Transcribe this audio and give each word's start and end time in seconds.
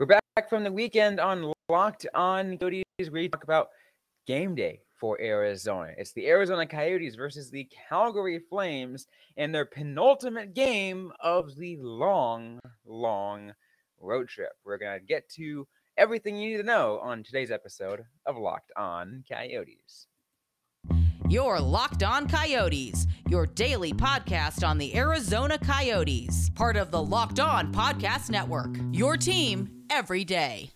We're 0.00 0.06
back 0.06 0.48
from 0.48 0.64
the 0.64 0.72
weekend 0.72 1.20
on 1.20 1.52
Locked 1.68 2.06
On 2.14 2.56
Coyotes. 2.56 2.84
where 3.00 3.10
We 3.10 3.28
talk 3.28 3.44
about 3.44 3.68
game 4.26 4.54
day 4.54 4.80
for 4.98 5.20
Arizona. 5.20 5.92
It's 5.98 6.14
the 6.14 6.26
Arizona 6.26 6.66
Coyotes 6.66 7.16
versus 7.16 7.50
the 7.50 7.68
Calgary 7.86 8.38
Flames 8.48 9.08
in 9.36 9.52
their 9.52 9.66
penultimate 9.66 10.54
game 10.54 11.12
of 11.20 11.54
the 11.54 11.76
long, 11.82 12.60
long 12.86 13.52
road 14.00 14.30
trip. 14.30 14.52
We're 14.64 14.78
going 14.78 14.98
to 14.98 15.04
get 15.04 15.28
to 15.32 15.68
everything 15.98 16.38
you 16.38 16.52
need 16.52 16.56
to 16.56 16.62
know 16.62 16.98
on 17.02 17.22
today's 17.22 17.50
episode 17.50 18.02
of 18.24 18.38
Locked 18.38 18.72
On 18.78 19.22
Coyotes. 19.30 20.06
Your 21.28 21.60
Locked 21.60 22.02
On 22.04 22.26
Coyotes, 22.26 23.06
your 23.28 23.44
daily 23.44 23.92
podcast 23.92 24.66
on 24.66 24.78
the 24.78 24.96
Arizona 24.96 25.58
Coyotes, 25.58 26.48
part 26.54 26.78
of 26.78 26.90
the 26.90 27.02
Locked 27.02 27.38
On 27.38 27.70
Podcast 27.70 28.30
Network. 28.30 28.74
Your 28.92 29.18
team 29.18 29.79
every 29.90 30.24
day. 30.24 30.70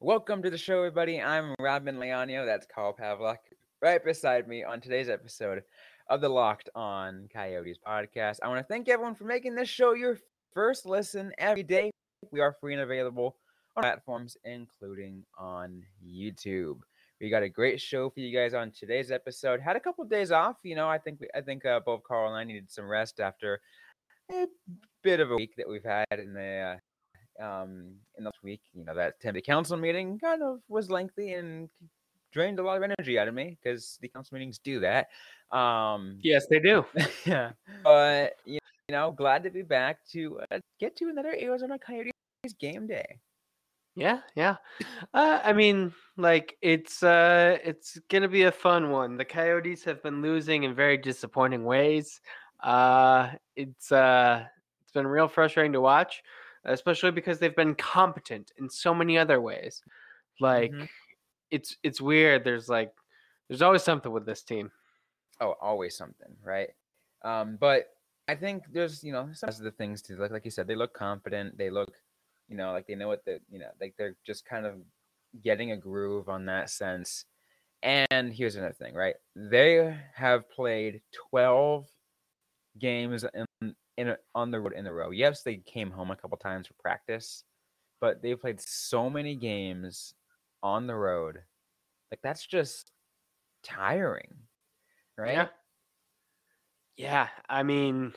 Welcome 0.00 0.42
to 0.42 0.50
the 0.50 0.58
show, 0.58 0.78
everybody. 0.78 1.20
I'm 1.20 1.54
Robin 1.60 1.96
Leonio. 1.96 2.44
That's 2.44 2.66
Carl 2.66 2.92
Pavlik. 2.92 3.36
Right 3.82 4.04
beside 4.04 4.46
me 4.46 4.62
on 4.62 4.80
today's 4.80 5.08
episode 5.08 5.64
of 6.08 6.20
the 6.20 6.28
Locked 6.28 6.70
On 6.76 7.28
Coyotes 7.32 7.78
podcast. 7.84 8.38
I 8.40 8.46
want 8.46 8.60
to 8.60 8.72
thank 8.72 8.88
everyone 8.88 9.16
for 9.16 9.24
making 9.24 9.56
this 9.56 9.68
show 9.68 9.92
your 9.94 10.18
first 10.54 10.86
listen 10.86 11.32
every 11.36 11.64
day. 11.64 11.90
We 12.30 12.38
are 12.38 12.56
free 12.60 12.74
and 12.74 12.82
available 12.82 13.38
on 13.76 13.82
platforms, 13.82 14.36
including 14.44 15.24
on 15.36 15.82
YouTube. 16.00 16.78
We 17.20 17.28
got 17.28 17.42
a 17.42 17.48
great 17.48 17.80
show 17.80 18.08
for 18.08 18.20
you 18.20 18.32
guys 18.32 18.54
on 18.54 18.70
today's 18.70 19.10
episode. 19.10 19.58
Had 19.58 19.74
a 19.74 19.80
couple 19.80 20.04
of 20.04 20.10
days 20.10 20.30
off. 20.30 20.58
You 20.62 20.76
know, 20.76 20.88
I 20.88 20.98
think 20.98 21.18
we, 21.20 21.26
I 21.34 21.40
think 21.40 21.66
uh, 21.66 21.80
both 21.84 22.04
Carl 22.04 22.28
and 22.28 22.36
I 22.36 22.44
needed 22.44 22.70
some 22.70 22.86
rest 22.86 23.18
after 23.18 23.60
a 24.30 24.46
bit 25.02 25.18
of 25.18 25.32
a 25.32 25.34
week 25.34 25.56
that 25.56 25.68
we've 25.68 25.82
had 25.82 26.06
in 26.12 26.34
the 26.34 26.78
uh, 27.40 27.44
um, 27.44 27.96
in 28.16 28.22
this 28.22 28.32
week. 28.44 28.60
You 28.74 28.84
know, 28.84 28.94
that 28.94 29.18
Tempe 29.20 29.40
council 29.40 29.76
meeting 29.76 30.20
kind 30.20 30.40
of 30.40 30.60
was 30.68 30.88
lengthy 30.88 31.32
and 31.32 31.68
drained 32.32 32.58
a 32.58 32.62
lot 32.62 32.76
of 32.76 32.82
energy 32.82 33.18
out 33.18 33.28
of 33.28 33.34
me 33.34 33.58
because 33.62 33.98
the 34.00 34.08
council 34.08 34.34
meetings 34.34 34.58
do 34.58 34.80
that. 34.80 35.08
Um, 35.56 36.18
yes, 36.22 36.46
they 36.48 36.58
do. 36.58 36.84
yeah, 37.24 37.52
but 37.82 38.36
you 38.44 38.58
know, 38.90 39.12
glad 39.12 39.42
to 39.44 39.50
be 39.50 39.62
back 39.62 39.98
to 40.12 40.40
uh, 40.50 40.58
get 40.80 40.96
to 40.96 41.08
another 41.08 41.34
Arizona 41.40 41.78
Coyotes 41.78 42.12
game 42.58 42.86
day. 42.86 43.18
Yeah, 43.94 44.20
yeah. 44.34 44.56
Uh, 45.12 45.40
I 45.44 45.52
mean, 45.52 45.92
like 46.16 46.56
it's 46.62 47.02
uh, 47.02 47.58
it's 47.62 47.98
gonna 48.08 48.28
be 48.28 48.44
a 48.44 48.52
fun 48.52 48.90
one. 48.90 49.16
The 49.16 49.24
Coyotes 49.24 49.84
have 49.84 50.02
been 50.02 50.22
losing 50.22 50.62
in 50.62 50.74
very 50.74 50.96
disappointing 50.96 51.64
ways. 51.64 52.20
Uh, 52.62 53.30
it's 53.54 53.92
uh, 53.92 54.44
it's 54.82 54.92
been 54.92 55.06
real 55.06 55.28
frustrating 55.28 55.72
to 55.72 55.80
watch 55.80 56.22
especially 56.64 57.10
because 57.10 57.38
they've 57.38 57.56
been 57.56 57.74
competent 57.74 58.52
in 58.58 58.68
so 58.68 58.94
many 58.94 59.18
other 59.18 59.40
ways. 59.40 59.82
Like 60.40 60.72
mm-hmm. 60.72 60.84
It's 61.52 61.76
it's 61.84 62.00
weird. 62.00 62.42
There's 62.42 62.68
like 62.68 62.92
there's 63.48 63.62
always 63.62 63.84
something 63.84 64.10
with 64.10 64.26
this 64.26 64.42
team. 64.42 64.72
Oh, 65.40 65.54
always 65.60 65.96
something, 65.96 66.34
right? 66.42 66.70
Um, 67.24 67.58
but 67.60 67.90
I 68.26 68.34
think 68.34 68.64
there's 68.72 69.04
you 69.04 69.12
know 69.12 69.28
some 69.34 69.50
of 69.50 69.58
the 69.58 69.70
things 69.70 70.02
to 70.02 70.14
look 70.14 70.32
like 70.32 70.44
you 70.44 70.50
said. 70.50 70.66
They 70.66 70.74
look 70.74 70.94
confident. 70.94 71.58
They 71.58 71.70
look, 71.70 71.92
you 72.48 72.56
know, 72.56 72.72
like 72.72 72.86
they 72.86 72.94
know 72.94 73.08
what 73.08 73.24
the 73.24 73.38
you 73.50 73.58
know 73.58 73.68
like 73.80 73.94
they're 73.98 74.16
just 74.26 74.46
kind 74.46 74.66
of 74.66 74.74
getting 75.44 75.72
a 75.72 75.76
groove 75.76 76.28
on 76.28 76.46
that 76.46 76.70
sense. 76.70 77.26
And 77.82 78.32
here's 78.32 78.56
another 78.56 78.74
thing, 78.74 78.94
right? 78.94 79.16
They 79.34 79.96
have 80.14 80.48
played 80.50 81.02
12 81.30 81.84
games 82.78 83.24
in 83.60 83.74
in 83.98 84.08
a, 84.08 84.16
on 84.34 84.50
the 84.50 84.60
road 84.60 84.72
in 84.72 84.86
a 84.86 84.92
row. 84.92 85.10
Yes, 85.10 85.42
they 85.42 85.56
came 85.56 85.90
home 85.90 86.10
a 86.10 86.16
couple 86.16 86.38
times 86.38 86.66
for 86.66 86.74
practice, 86.80 87.44
but 88.00 88.22
they 88.22 88.34
played 88.36 88.60
so 88.60 89.10
many 89.10 89.34
games 89.34 90.14
on 90.62 90.86
the 90.86 90.94
road. 90.94 91.38
Like 92.10 92.20
that's 92.22 92.46
just 92.46 92.92
tiring, 93.62 94.34
right? 95.16 95.32
Yeah. 95.32 95.46
Yeah, 96.96 97.28
I 97.48 97.62
mean, 97.62 98.12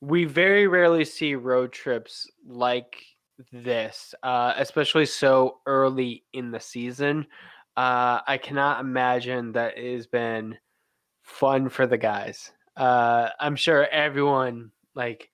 we 0.00 0.24
very 0.24 0.66
rarely 0.66 1.04
see 1.04 1.34
road 1.34 1.72
trips 1.72 2.26
like 2.46 2.96
this, 3.52 4.14
uh, 4.22 4.54
especially 4.56 5.06
so 5.06 5.60
early 5.66 6.24
in 6.32 6.50
the 6.50 6.60
season. 6.60 7.26
Uh, 7.76 8.20
I 8.26 8.38
cannot 8.38 8.80
imagine 8.80 9.52
that 9.52 9.76
it 9.78 9.94
has 9.94 10.06
been 10.06 10.56
fun 11.22 11.68
for 11.68 11.86
the 11.86 11.98
guys. 11.98 12.52
Uh, 12.76 13.28
I'm 13.38 13.56
sure 13.56 13.86
everyone 13.88 14.72
like 14.94 15.30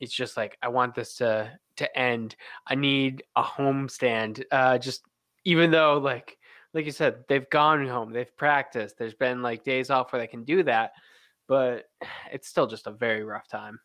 it's 0.00 0.12
just 0.12 0.36
like 0.36 0.56
I 0.62 0.68
want 0.68 0.94
this 0.94 1.16
to 1.16 1.58
to 1.76 1.98
end. 1.98 2.36
I 2.66 2.74
need 2.74 3.22
a 3.36 3.42
home 3.42 3.88
stand. 3.88 4.44
Uh, 4.50 4.78
just 4.78 5.02
even 5.48 5.70
though 5.70 5.96
like 5.96 6.36
like 6.74 6.84
you 6.84 6.92
said, 6.92 7.24
they've 7.28 7.48
gone 7.48 7.88
home, 7.88 8.12
they've 8.12 8.36
practiced. 8.36 8.98
There's 8.98 9.14
been 9.14 9.40
like 9.40 9.64
days 9.64 9.88
off 9.88 10.12
where 10.12 10.20
they 10.20 10.26
can 10.26 10.44
do 10.44 10.62
that, 10.64 10.92
but 11.48 11.86
it's 12.32 12.48
still 12.48 12.66
just 12.66 12.86
a 12.86 12.92
very 12.92 13.24
rough 13.24 13.48
time. 13.48 13.80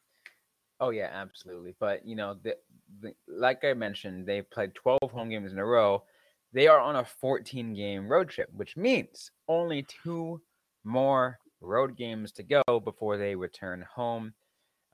Oh 0.82 0.90
yeah, 0.90 1.10
absolutely. 1.14 1.74
But 1.80 2.06
you 2.06 2.18
know, 2.18 2.36
the, 2.44 2.58
the, 3.02 3.14
like 3.30 3.64
I 3.64 3.74
mentioned, 3.74 4.28
they 4.28 4.42
played 4.42 4.76
12 4.76 5.00
home 5.04 5.30
games 5.30 5.54
in 5.54 5.60
a 5.60 5.66
row. 5.66 6.04
They 6.52 6.68
are 6.68 6.80
on 6.80 6.98
a 6.98 7.06
14 7.06 7.74
game 7.74 8.10
road 8.10 8.30
trip, 8.30 8.50
which 8.54 8.76
means 8.76 9.32
only 9.48 9.84
two 10.04 10.42
more 10.84 11.40
road 11.62 11.96
games 11.96 12.34
to 12.34 12.44
go 12.44 12.82
before 12.84 13.16
they 13.18 13.36
return 13.36 13.86
home 13.96 14.34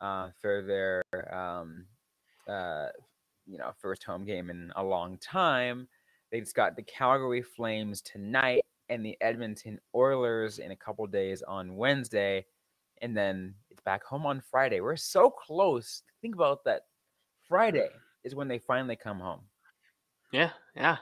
uh, 0.02 0.30
for 0.40 0.62
their 0.62 1.04
um, 1.36 1.88
uh, 2.48 2.90
you 3.48 3.58
know 3.58 3.72
first 3.80 4.04
home 4.04 4.24
game 4.24 4.52
in 4.52 4.72
a 4.76 4.84
long 4.84 5.18
time. 5.18 5.88
They've 6.32 6.54
got 6.54 6.76
the 6.76 6.84
Calgary 6.84 7.42
Flames 7.42 8.02
tonight 8.02 8.62
and 8.90 9.06
the 9.06 9.18
Edmonton 9.22 9.80
Oilers 9.96 10.60
in 10.60 10.72
a 10.72 10.76
couple 10.76 11.06
days 11.08 11.42
on 11.42 11.76
Wednesday, 11.76 12.46
and 13.02 13.16
then 13.16 13.54
it's 13.70 13.82
back 13.82 14.04
home 14.04 14.26
on 14.26 14.42
Friday. 14.52 14.82
We're 14.82 14.96
so 14.96 15.30
close. 15.30 16.04
Think 16.22 16.36
about 16.36 16.64
that. 16.66 16.84
Friday 17.48 17.90
is 18.24 18.36
when 18.36 18.48
they 18.48 18.60
finally 18.60 18.96
come 18.96 19.20
home. 19.20 19.42
Yeah, 20.32 20.52
yeah. 20.76 20.98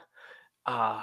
Uh, 0.64 1.02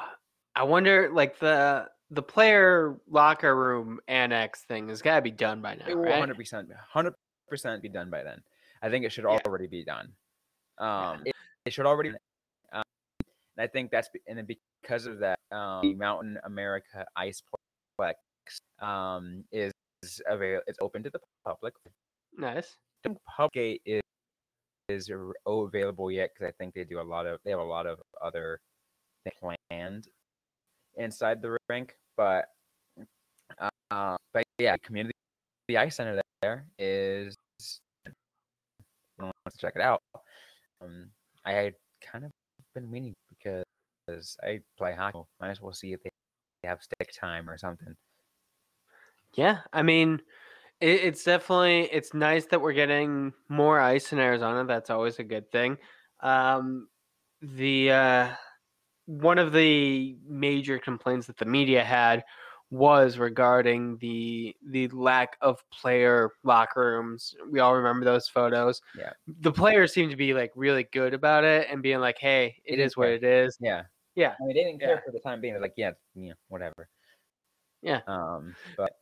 I 0.55 0.63
wonder, 0.63 1.09
like 1.13 1.37
the 1.39 1.87
the 2.11 2.21
player 2.21 2.97
locker 3.09 3.55
room 3.55 3.99
annex 4.07 4.61
thing 4.61 4.89
has 4.89 5.01
got 5.01 5.17
to 5.17 5.21
be 5.21 5.31
done 5.31 5.61
by 5.61 5.75
now. 5.75 5.85
It 5.87 5.95
will 5.95 6.03
right? 6.03 6.23
100%, 6.23 6.53
100 6.53 7.13
percent 7.47 7.81
be 7.81 7.89
done 7.89 8.09
by 8.09 8.23
then. 8.23 8.41
I 8.81 8.89
think 8.89 9.05
it 9.05 9.11
should 9.11 9.23
yeah. 9.23 9.39
already 9.45 9.67
be 9.67 9.83
done. 9.83 10.09
Um, 10.77 10.89
yeah. 10.89 11.17
it, 11.25 11.35
it, 11.65 11.73
should 11.73 11.85
already. 11.85 12.11
And 13.57 13.63
I 13.63 13.67
think 13.67 13.91
that's 13.91 14.09
and 14.27 14.37
then 14.37 14.45
because 14.45 15.05
of 15.05 15.19
that, 15.19 15.39
um, 15.51 15.81
the 15.81 15.93
Mountain 15.93 16.37
America 16.43 17.05
Iceplex 17.17 18.15
um, 18.81 19.43
is 19.51 19.71
available. 20.27 20.63
It's 20.67 20.79
open 20.81 21.03
to 21.03 21.09
the 21.09 21.19
public. 21.45 21.73
Nice. 22.37 22.75
The 23.03 23.15
Pubgate 23.37 23.79
is 23.85 24.01
is 24.89 25.09
available 25.47 26.11
yet 26.11 26.31
because 26.33 26.51
I 26.51 26.53
think 26.57 26.75
they 26.75 26.83
do 26.83 26.99
a 26.99 27.03
lot 27.03 27.25
of 27.25 27.39
they 27.43 27.51
have 27.51 27.59
a 27.59 27.63
lot 27.63 27.87
of 27.87 27.99
other 28.21 28.59
things 29.23 29.55
planned 29.69 30.07
inside 30.97 31.41
the 31.41 31.57
rink, 31.69 31.95
but 32.17 32.45
uh, 33.91 34.17
but 34.33 34.43
yeah, 34.59 34.75
community 34.77 35.13
the 35.67 35.77
ice 35.77 35.95
center 35.95 36.21
there 36.41 36.65
is 36.77 37.35
wants 39.17 39.33
to 39.51 39.57
check 39.57 39.73
it 39.75 39.81
out. 39.81 40.01
Um, 40.81 41.09
I 41.45 41.51
had 41.53 41.73
kind 42.01 42.25
of 42.25 42.31
been 42.73 42.89
meaning 42.91 43.13
because 43.45 44.37
I 44.43 44.61
play 44.77 44.93
hockey. 44.93 45.19
Might 45.39 45.51
as 45.51 45.61
well 45.61 45.73
see 45.73 45.93
if 45.93 46.01
they 46.03 46.09
have 46.63 46.81
stick 46.81 47.11
time 47.13 47.49
or 47.49 47.57
something. 47.57 47.95
Yeah, 49.33 49.59
I 49.73 49.83
mean, 49.83 50.21
it, 50.79 51.01
it's 51.03 51.23
definitely 51.23 51.83
it's 51.91 52.13
nice 52.13 52.45
that 52.47 52.61
we're 52.61 52.73
getting 52.73 53.33
more 53.49 53.79
ice 53.79 54.11
in 54.11 54.19
Arizona. 54.19 54.65
That's 54.65 54.89
always 54.89 55.19
a 55.19 55.23
good 55.23 55.51
thing. 55.51 55.77
Um, 56.21 56.87
the 57.41 57.91
uh, 57.91 58.29
one 59.05 59.37
of 59.37 59.51
the 59.51 60.17
major 60.27 60.79
complaints 60.79 61.27
that 61.27 61.37
the 61.37 61.45
media 61.45 61.83
had 61.83 62.23
was 62.71 63.17
regarding 63.17 63.97
the 63.97 64.55
the 64.69 64.87
lack 64.89 65.37
of 65.41 65.63
player 65.71 66.31
locker 66.43 66.81
rooms. 66.81 67.35
We 67.49 67.59
all 67.59 67.75
remember 67.75 68.05
those 68.05 68.27
photos. 68.27 68.81
Yeah. 68.97 69.11
The 69.41 69.51
players 69.51 69.93
seem 69.93 70.09
to 70.09 70.15
be 70.15 70.33
like 70.33 70.51
really 70.55 70.83
good 70.91 71.13
about 71.13 71.43
it 71.43 71.67
and 71.69 71.81
being 71.81 71.99
like, 71.99 72.17
"Hey, 72.19 72.55
it 72.65 72.79
is 72.79 72.97
what 72.97 73.09
it 73.09 73.23
is." 73.23 73.57
Yeah. 73.59 73.83
Yeah. 74.15 74.35
I 74.39 74.45
mean, 74.45 74.55
they 74.55 74.63
didn't 74.63 74.79
care 74.79 74.95
yeah. 74.95 75.01
for 75.05 75.11
the 75.11 75.19
time 75.19 75.41
being. 75.41 75.53
They're 75.53 75.61
like, 75.61 75.73
"Yeah, 75.77 75.91
yeah, 76.15 76.33
whatever." 76.47 76.89
Yeah. 77.81 78.01
Um, 78.07 78.55
but 78.77 78.93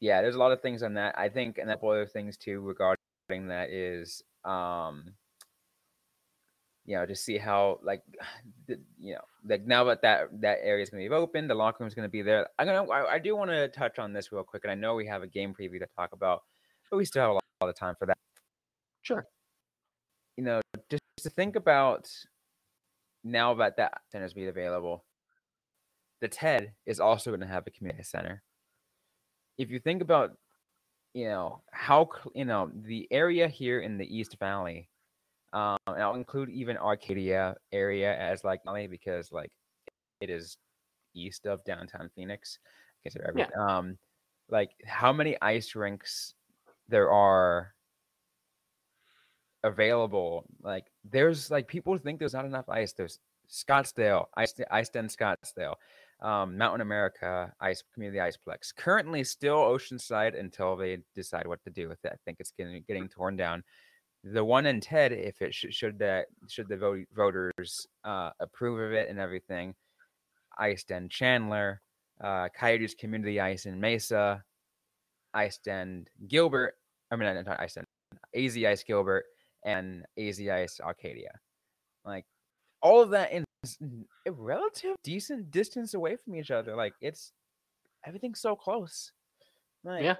yeah, 0.00 0.20
there's 0.20 0.34
a 0.34 0.38
lot 0.38 0.52
of 0.52 0.60
things 0.60 0.82
on 0.82 0.94
that. 0.94 1.16
I 1.16 1.28
think, 1.28 1.58
and 1.58 1.70
a 1.70 1.74
couple 1.74 1.90
other 1.90 2.06
things 2.06 2.36
too 2.36 2.60
regarding 2.60 3.48
that 3.48 3.70
is 3.70 4.22
um 4.44 5.14
you 6.86 6.96
know, 6.96 7.06
to 7.06 7.14
see 7.14 7.38
how 7.38 7.78
like 7.82 8.02
the, 8.66 8.78
you 8.98 9.14
know, 9.14 9.20
like 9.46 9.66
now 9.66 9.84
that 9.84 10.02
that 10.02 10.28
that 10.40 10.58
area 10.62 10.82
is 10.82 10.90
going 10.90 11.02
to 11.02 11.08
be 11.08 11.14
open, 11.14 11.48
the 11.48 11.54
locker 11.54 11.78
room 11.80 11.88
is 11.88 11.94
going 11.94 12.08
to 12.08 12.12
be 12.12 12.22
there. 12.22 12.46
I'm 12.58 12.66
gonna, 12.66 12.90
I, 12.90 13.14
I 13.14 13.18
do 13.18 13.36
want 13.36 13.50
to 13.50 13.68
touch 13.68 13.98
on 13.98 14.12
this 14.12 14.32
real 14.32 14.42
quick, 14.42 14.64
and 14.64 14.70
I 14.70 14.74
know 14.74 14.94
we 14.94 15.06
have 15.06 15.22
a 15.22 15.26
game 15.26 15.54
preview 15.58 15.78
to 15.80 15.86
talk 15.96 16.12
about, 16.12 16.42
but 16.90 16.96
we 16.96 17.04
still 17.04 17.22
have 17.22 17.30
a 17.30 17.34
lot, 17.34 17.44
a 17.60 17.64
lot 17.64 17.70
of 17.70 17.76
time 17.76 17.94
for 17.98 18.06
that. 18.06 18.18
Sure. 19.02 19.26
You 20.36 20.44
know, 20.44 20.60
just 20.90 21.02
to 21.22 21.30
think 21.30 21.56
about 21.56 22.08
now 23.22 23.54
that 23.54 23.76
that 23.76 24.00
center 24.10 24.24
is 24.24 24.34
being 24.34 24.48
available, 24.48 25.04
the 26.20 26.28
TED 26.28 26.72
is 26.86 27.00
also 27.00 27.30
going 27.30 27.40
to 27.40 27.46
have 27.46 27.66
a 27.66 27.70
community 27.70 28.02
center. 28.02 28.42
If 29.58 29.70
you 29.70 29.78
think 29.78 30.02
about, 30.02 30.32
you 31.12 31.28
know, 31.28 31.60
how 31.70 32.08
you 32.34 32.44
know 32.44 32.70
the 32.74 33.06
area 33.10 33.46
here 33.46 33.80
in 33.80 33.98
the 33.98 34.16
East 34.16 34.36
Valley 34.40 34.88
um, 35.54 35.78
and 35.86 36.02
I'll 36.02 36.16
include 36.16 36.50
even 36.50 36.76
Arcadia 36.76 37.54
area 37.72 38.16
as 38.18 38.42
like 38.42 38.60
only 38.66 38.88
because 38.88 39.30
like 39.30 39.52
it 40.20 40.28
is 40.28 40.56
east 41.14 41.46
of 41.46 41.64
downtown 41.64 42.10
Phoenix. 42.16 42.58
Consider 43.04 43.28
everything. 43.28 43.52
Yeah. 43.56 43.76
Um, 43.78 43.98
like 44.50 44.70
how 44.84 45.12
many 45.12 45.36
ice 45.40 45.74
rinks 45.74 46.34
there 46.88 47.10
are 47.10 47.72
available. 49.62 50.44
Like 50.60 50.86
there's 51.08 51.50
like 51.52 51.68
people 51.68 51.96
think 51.98 52.18
there's 52.18 52.34
not 52.34 52.44
enough 52.44 52.68
ice. 52.68 52.92
There's 52.92 53.20
Scottsdale, 53.48 54.26
Ice 54.36 54.54
Ice 54.72 54.88
Den 54.88 55.06
Scottsdale, 55.06 55.74
um, 56.20 56.58
Mountain 56.58 56.80
America 56.80 57.52
Ice 57.60 57.82
Community 57.92 58.18
Iceplex. 58.18 58.74
Currently 58.74 59.22
still 59.22 59.58
Oceanside 59.58 60.38
until 60.38 60.76
they 60.76 60.98
decide 61.14 61.46
what 61.46 61.62
to 61.62 61.70
do 61.70 61.88
with 61.88 62.04
it. 62.04 62.12
I 62.12 62.16
think 62.24 62.38
it's 62.40 62.52
getting 62.58 62.82
getting 62.88 63.08
torn 63.08 63.36
down 63.36 63.62
the 64.24 64.44
one 64.44 64.66
in 64.66 64.80
Ted, 64.80 65.12
if 65.12 65.42
it 65.42 65.54
should, 65.54 65.74
should 65.74 65.98
that 65.98 66.26
should 66.48 66.68
the 66.68 66.76
vote, 66.76 67.06
voters 67.14 67.86
uh, 68.04 68.30
approve 68.40 68.80
of 68.80 68.92
it 68.92 69.10
and 69.10 69.18
everything, 69.18 69.74
Ice 70.58 70.84
Den 70.84 71.08
Chandler, 71.08 71.82
uh, 72.22 72.48
Coyotes 72.58 72.94
Community 72.94 73.38
Ice 73.38 73.66
in 73.66 73.80
Mesa, 73.80 74.42
Ice 75.34 75.58
Den 75.58 76.06
Gilbert. 76.26 76.74
I 77.10 77.16
mean, 77.16 77.44
not 77.44 77.60
Ice 77.60 77.74
Den, 77.74 77.84
AZ 78.34 78.56
Ice 78.56 78.82
Gilbert, 78.82 79.24
and 79.64 80.04
AZ 80.18 80.40
Ice 80.40 80.80
Arcadia. 80.80 81.38
Like 82.04 82.24
all 82.80 83.02
of 83.02 83.10
that 83.10 83.32
in 83.32 83.44
a 84.26 84.32
relative 84.32 84.94
decent 85.02 85.50
distance 85.50 85.94
away 85.94 86.16
from 86.16 86.34
each 86.34 86.50
other. 86.50 86.74
Like 86.76 86.94
it's 87.00 87.32
everything's 88.06 88.40
so 88.40 88.56
close. 88.56 89.12
Like, 89.84 90.02
yeah. 90.02 90.16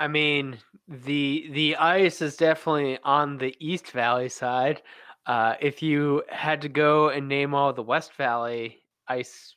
I 0.00 0.08
mean, 0.08 0.58
the 0.86 1.48
the 1.52 1.76
ice 1.76 2.22
is 2.22 2.36
definitely 2.36 2.98
on 3.02 3.38
the 3.38 3.54
East 3.58 3.90
Valley 3.90 4.28
side. 4.28 4.82
Uh, 5.26 5.54
if 5.60 5.82
you 5.82 6.22
had 6.28 6.62
to 6.62 6.68
go 6.68 7.08
and 7.10 7.28
name 7.28 7.54
all 7.54 7.72
the 7.72 7.82
West 7.82 8.14
Valley 8.14 8.78
ice 9.08 9.56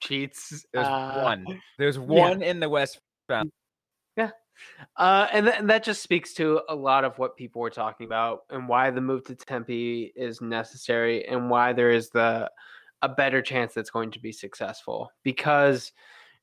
sheets, 0.00 0.66
there's 0.72 0.86
uh, 0.86 1.20
one. 1.22 1.60
There's 1.78 1.98
one 1.98 2.40
yeah. 2.40 2.50
in 2.50 2.60
the 2.60 2.68
West 2.68 3.00
Valley. 3.28 3.50
Yeah, 4.16 4.30
uh, 4.96 5.28
and, 5.32 5.46
th- 5.46 5.58
and 5.58 5.70
that 5.70 5.84
just 5.84 6.02
speaks 6.02 6.34
to 6.34 6.60
a 6.68 6.74
lot 6.74 7.04
of 7.04 7.18
what 7.18 7.36
people 7.36 7.62
were 7.62 7.70
talking 7.70 8.06
about 8.06 8.40
and 8.50 8.68
why 8.68 8.90
the 8.90 9.00
move 9.00 9.24
to 9.24 9.34
Tempe 9.34 10.12
is 10.16 10.40
necessary 10.40 11.26
and 11.26 11.48
why 11.48 11.72
there 11.72 11.90
is 11.90 12.10
the 12.10 12.50
a 13.02 13.08
better 13.08 13.42
chance 13.42 13.74
that's 13.74 13.90
going 13.90 14.12
to 14.12 14.20
be 14.20 14.30
successful 14.30 15.10
because 15.24 15.92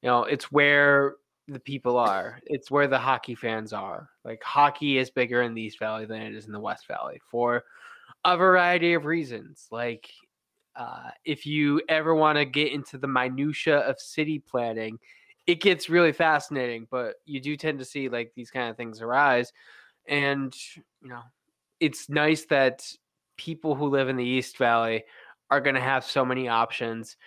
you 0.01 0.10
know 0.10 0.24
it's 0.24 0.51
where 0.51 1.16
the 1.50 1.60
people 1.60 1.98
are. 1.98 2.40
It's 2.46 2.69
where 2.72 2.88
the 2.88 3.00
hockey 3.00 3.36
fans 3.36 3.74
are. 3.74 4.10
Like 4.24 4.44
hockey 4.44 4.98
is 4.98 5.10
bigger 5.10 5.42
in 5.42 5.54
the 5.54 5.62
East 5.62 5.80
Valley 5.80 6.06
than 6.06 6.22
it 6.22 6.36
is 6.36 6.46
in 6.46 6.51
the 6.51 6.60
West 6.60 6.88
Valley 6.88 7.19
for 7.30 7.63
a 8.25 8.38
variety 8.38 8.94
of 8.94 9.06
reasons. 9.06 9.68
Like 9.72 10.10
uh, 10.75 11.10
if 11.25 11.46
you 11.46 11.81
ever 11.90 12.16
want 12.16 12.38
to 12.38 12.46
get 12.46 12.72
into 12.72 12.98
the 12.98 13.07
minutia 13.07 13.80
of 13.80 14.00
city 14.00 14.40
planning, 14.40 14.98
it 15.48 15.62
gets 15.62 15.90
really 15.90 16.12
fascinating. 16.12 16.88
But 16.90 17.16
you 17.25 17.40
do 17.40 17.57
tend 17.57 17.80
to 17.80 17.86
see 17.86 18.10
like 18.10 18.31
these 18.36 18.52
kind 18.52 18.69
of 18.69 18.78
things 18.78 19.02
arise, 19.02 19.52
and 20.07 20.56
you 21.02 21.10
know, 21.10 21.22
it's 21.80 22.10
nice 22.10 22.45
that 22.45 22.86
people 23.38 23.75
who 23.75 23.88
live 23.88 24.10
in 24.10 24.18
the 24.18 24.24
East 24.24 24.57
Valley 24.57 25.04
are 25.50 25.62
going 25.62 25.75
to 25.75 25.81
have 25.81 26.06
so 26.06 26.24
many 26.24 26.48
options. 26.48 27.18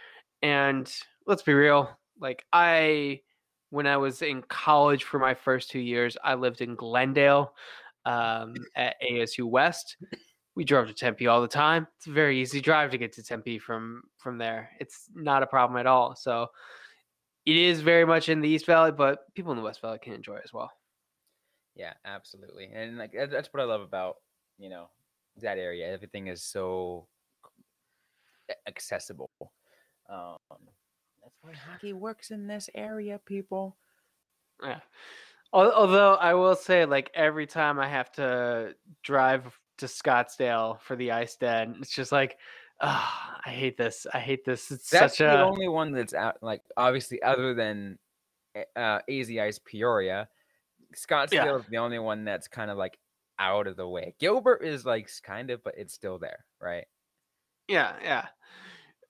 And 0.42 0.92
let's 1.26 1.42
be 1.42 1.54
real, 1.54 1.90
like 2.20 2.44
I 2.52 3.20
when 3.72 3.86
I 3.86 3.96
was 3.96 4.20
in 4.20 4.42
college 4.42 5.04
for 5.04 5.18
my 5.18 5.32
first 5.32 5.70
two 5.70 5.80
years, 5.80 6.14
I 6.22 6.34
lived 6.34 6.60
in 6.60 6.74
Glendale 6.74 7.54
um, 8.04 8.54
at 8.76 8.96
ASU 9.02 9.48
West. 9.48 9.96
We 10.54 10.62
drove 10.62 10.88
to 10.88 10.92
Tempe 10.92 11.26
all 11.26 11.40
the 11.40 11.48
time. 11.48 11.86
It's 11.96 12.06
a 12.06 12.12
very 12.12 12.38
easy 12.38 12.60
drive 12.60 12.90
to 12.90 12.98
get 12.98 13.14
to 13.14 13.22
Tempe 13.22 13.58
from 13.58 14.02
from 14.18 14.36
there. 14.36 14.68
It's 14.78 15.08
not 15.14 15.42
a 15.42 15.46
problem 15.46 15.80
at 15.80 15.86
all. 15.86 16.14
So 16.14 16.48
it 17.46 17.56
is 17.56 17.80
very 17.80 18.04
much 18.04 18.28
in 18.28 18.42
the 18.42 18.48
East 18.50 18.66
Valley, 18.66 18.92
but 18.92 19.20
people 19.34 19.52
in 19.52 19.56
the 19.56 19.64
West 19.64 19.80
Valley 19.80 19.98
can 20.02 20.12
enjoy 20.12 20.36
as 20.44 20.52
well. 20.52 20.70
Yeah, 21.74 21.94
absolutely. 22.04 22.68
And 22.74 22.98
like 22.98 23.14
that's 23.30 23.48
what 23.54 23.62
I 23.62 23.64
love 23.64 23.80
about 23.80 24.16
you 24.58 24.68
know 24.68 24.90
that 25.40 25.56
area. 25.56 25.90
Everything 25.90 26.26
is 26.26 26.44
so 26.44 27.08
accessible. 28.68 29.30
Um, 30.10 30.36
that's 31.22 31.36
why 31.42 31.52
hockey 31.52 31.92
works 31.92 32.30
in 32.30 32.46
this 32.46 32.68
area, 32.74 33.20
people. 33.24 33.76
Yeah. 34.62 34.80
Although 35.52 36.14
I 36.14 36.32
will 36.32 36.56
say, 36.56 36.86
like 36.86 37.10
every 37.14 37.46
time 37.46 37.78
I 37.78 37.86
have 37.86 38.10
to 38.12 38.74
drive 39.02 39.58
to 39.78 39.86
Scottsdale 39.86 40.80
for 40.80 40.96
the 40.96 41.12
Ice 41.12 41.36
Den, 41.36 41.76
it's 41.80 41.94
just 41.94 42.10
like, 42.10 42.38
oh, 42.80 43.12
I 43.44 43.50
hate 43.50 43.76
this. 43.76 44.06
I 44.14 44.18
hate 44.18 44.46
this. 44.46 44.70
It's 44.70 44.88
that's 44.88 45.18
such 45.18 45.26
the 45.26 45.40
a 45.40 45.44
only 45.44 45.68
one 45.68 45.92
that's 45.92 46.14
out. 46.14 46.38
Like 46.40 46.62
obviously, 46.76 47.22
other 47.22 47.54
than 47.54 47.98
eh, 48.54 48.64
uh, 48.74 49.00
AZ 49.10 49.30
Ice 49.30 49.60
Peoria, 49.62 50.26
Scottsdale 50.96 51.32
yeah. 51.32 51.56
is 51.56 51.66
the 51.68 51.78
only 51.78 51.98
one 51.98 52.24
that's 52.24 52.48
kind 52.48 52.70
of 52.70 52.78
like 52.78 52.98
out 53.38 53.66
of 53.66 53.76
the 53.76 53.88
way. 53.88 54.14
Gilbert 54.18 54.64
is 54.64 54.86
like 54.86 55.10
kind 55.22 55.50
of, 55.50 55.62
but 55.62 55.74
it's 55.76 55.92
still 55.92 56.18
there, 56.18 56.46
right? 56.60 56.86
Yeah, 57.68 57.92
yeah. 58.02 58.26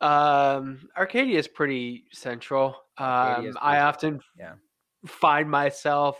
Um, 0.02 0.88
Arcadia 0.98 1.38
is 1.38 1.46
pretty 1.46 2.04
central. 2.12 2.74
Um, 2.98 3.56
I 3.62 3.80
often 3.80 4.20
yeah. 4.38 4.54
find 5.06 5.48
myself 5.48 6.18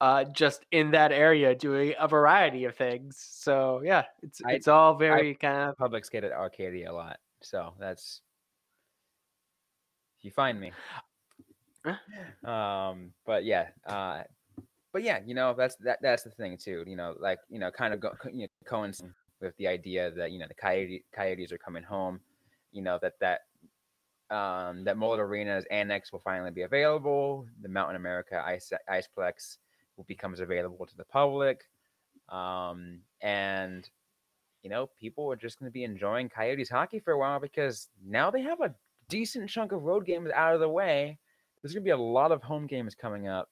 uh, 0.00 0.24
just 0.24 0.66
in 0.72 0.90
that 0.90 1.12
area 1.12 1.54
doing 1.54 1.94
a 2.00 2.08
variety 2.08 2.64
of 2.64 2.74
things. 2.74 3.24
So 3.30 3.80
yeah, 3.84 4.02
it's 4.22 4.40
I, 4.44 4.52
it's 4.54 4.66
all 4.66 4.96
very 4.96 5.30
I 5.30 5.34
kind 5.34 5.70
of 5.70 5.78
public 5.78 6.04
skate 6.04 6.24
at 6.24 6.32
Arcadia 6.32 6.90
a 6.90 6.92
lot. 6.92 7.18
So 7.42 7.74
that's 7.78 8.20
if 10.18 10.24
you 10.24 10.32
find 10.32 10.60
me. 10.60 10.72
um, 12.44 13.12
but 13.24 13.44
yeah, 13.44 13.68
uh, 13.86 14.22
but 14.92 15.04
yeah, 15.04 15.20
you 15.24 15.34
know 15.34 15.54
that's 15.56 15.76
that 15.76 16.00
that's 16.02 16.24
the 16.24 16.30
thing 16.30 16.58
too. 16.58 16.82
You 16.88 16.96
know, 16.96 17.14
like 17.20 17.38
you 17.48 17.60
know, 17.60 17.70
kind 17.70 17.94
of 17.94 18.00
go, 18.00 18.12
you 18.32 18.42
know, 18.42 18.48
coinciding 18.66 19.14
with 19.40 19.56
the 19.58 19.68
idea 19.68 20.10
that 20.10 20.32
you 20.32 20.40
know 20.40 20.46
the 20.48 20.54
coyote, 20.54 21.04
coyotes 21.14 21.52
are 21.52 21.58
coming 21.58 21.84
home 21.84 22.18
you 22.72 22.82
know 22.82 22.98
that 23.02 23.14
that 23.20 23.40
um, 24.34 24.84
that 24.84 24.96
Mullet 24.96 25.20
Arena's 25.20 25.66
annex 25.70 26.10
will 26.10 26.20
finally 26.20 26.50
be 26.50 26.62
available. 26.62 27.46
The 27.60 27.68
Mountain 27.68 27.96
America 27.96 28.42
Ice 28.44 28.72
Iceplex 28.90 29.58
becomes 30.08 30.40
available 30.40 30.86
to 30.86 30.96
the 30.96 31.04
public, 31.04 31.60
um, 32.30 33.00
and 33.20 33.88
you 34.62 34.70
know 34.70 34.88
people 34.98 35.30
are 35.30 35.36
just 35.36 35.58
going 35.58 35.70
to 35.70 35.72
be 35.72 35.84
enjoying 35.84 36.28
Coyotes 36.28 36.70
hockey 36.70 36.98
for 36.98 37.12
a 37.12 37.18
while 37.18 37.40
because 37.40 37.88
now 38.04 38.30
they 38.30 38.40
have 38.40 38.60
a 38.60 38.74
decent 39.08 39.50
chunk 39.50 39.72
of 39.72 39.82
road 39.82 40.06
games 40.06 40.30
out 40.34 40.54
of 40.54 40.60
the 40.60 40.68
way. 40.68 41.18
There's 41.60 41.74
going 41.74 41.82
to 41.82 41.88
be 41.88 41.90
a 41.90 41.96
lot 41.96 42.32
of 42.32 42.42
home 42.42 42.66
games 42.66 42.94
coming 42.94 43.28
up 43.28 43.48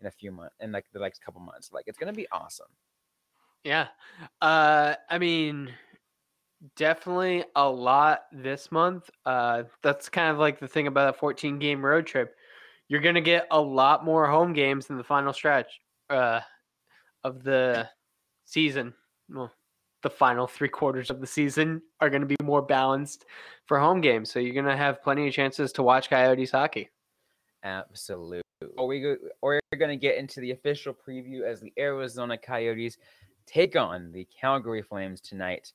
in 0.00 0.06
a 0.06 0.10
few 0.10 0.32
months, 0.32 0.54
in 0.60 0.72
like 0.72 0.86
the 0.92 1.00
next 1.00 1.22
couple 1.22 1.40
months. 1.40 1.70
Like 1.70 1.84
it's 1.86 1.98
going 1.98 2.12
to 2.12 2.16
be 2.16 2.26
awesome. 2.32 2.66
Yeah, 3.62 3.88
uh, 4.40 4.94
I 5.08 5.18
mean, 5.18 5.70
definitely 6.76 7.44
a 7.56 7.68
lot 7.68 8.22
this 8.32 8.70
month. 8.72 9.10
Uh, 9.26 9.64
that's 9.82 10.08
kind 10.08 10.30
of 10.30 10.38
like 10.38 10.58
the 10.58 10.68
thing 10.68 10.86
about 10.86 11.14
a 11.14 11.18
14 11.18 11.58
game 11.58 11.84
road 11.84 12.06
trip. 12.06 12.34
You're 12.88 13.00
going 13.00 13.14
to 13.14 13.20
get 13.20 13.46
a 13.50 13.60
lot 13.60 14.04
more 14.04 14.26
home 14.26 14.52
games 14.52 14.90
in 14.90 14.96
the 14.96 15.04
final 15.04 15.32
stretch 15.32 15.80
uh, 16.10 16.40
of 17.22 17.42
the 17.42 17.88
season. 18.44 18.92
Well, 19.28 19.52
the 20.02 20.10
final 20.10 20.46
three 20.46 20.68
quarters 20.68 21.10
of 21.10 21.20
the 21.20 21.26
season 21.26 21.80
are 22.00 22.10
going 22.10 22.20
to 22.20 22.26
be 22.26 22.36
more 22.42 22.60
balanced 22.60 23.24
for 23.66 23.78
home 23.78 24.00
games. 24.00 24.30
So 24.30 24.38
you're 24.38 24.54
going 24.54 24.66
to 24.66 24.76
have 24.76 25.02
plenty 25.02 25.26
of 25.26 25.32
chances 25.32 25.72
to 25.72 25.82
watch 25.82 26.10
Coyotes 26.10 26.50
hockey. 26.50 26.90
Absolutely. 27.62 28.42
Or 28.76 28.86
we 28.86 29.00
go, 29.00 29.16
or 29.40 29.60
we're 29.72 29.78
going 29.78 29.90
to 29.90 29.96
get 29.96 30.18
into 30.18 30.40
the 30.40 30.50
official 30.50 30.94
preview 30.94 31.42
as 31.42 31.60
the 31.60 31.72
Arizona 31.78 32.36
Coyotes 32.36 32.98
take 33.46 33.76
on 33.76 34.12
the 34.12 34.26
Calgary 34.38 34.82
Flames 34.82 35.20
tonight 35.20 35.72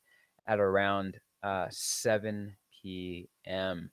at 0.50 0.60
around 0.60 1.20
uh, 1.44 1.68
7 1.70 2.54
p.m. 2.82 3.90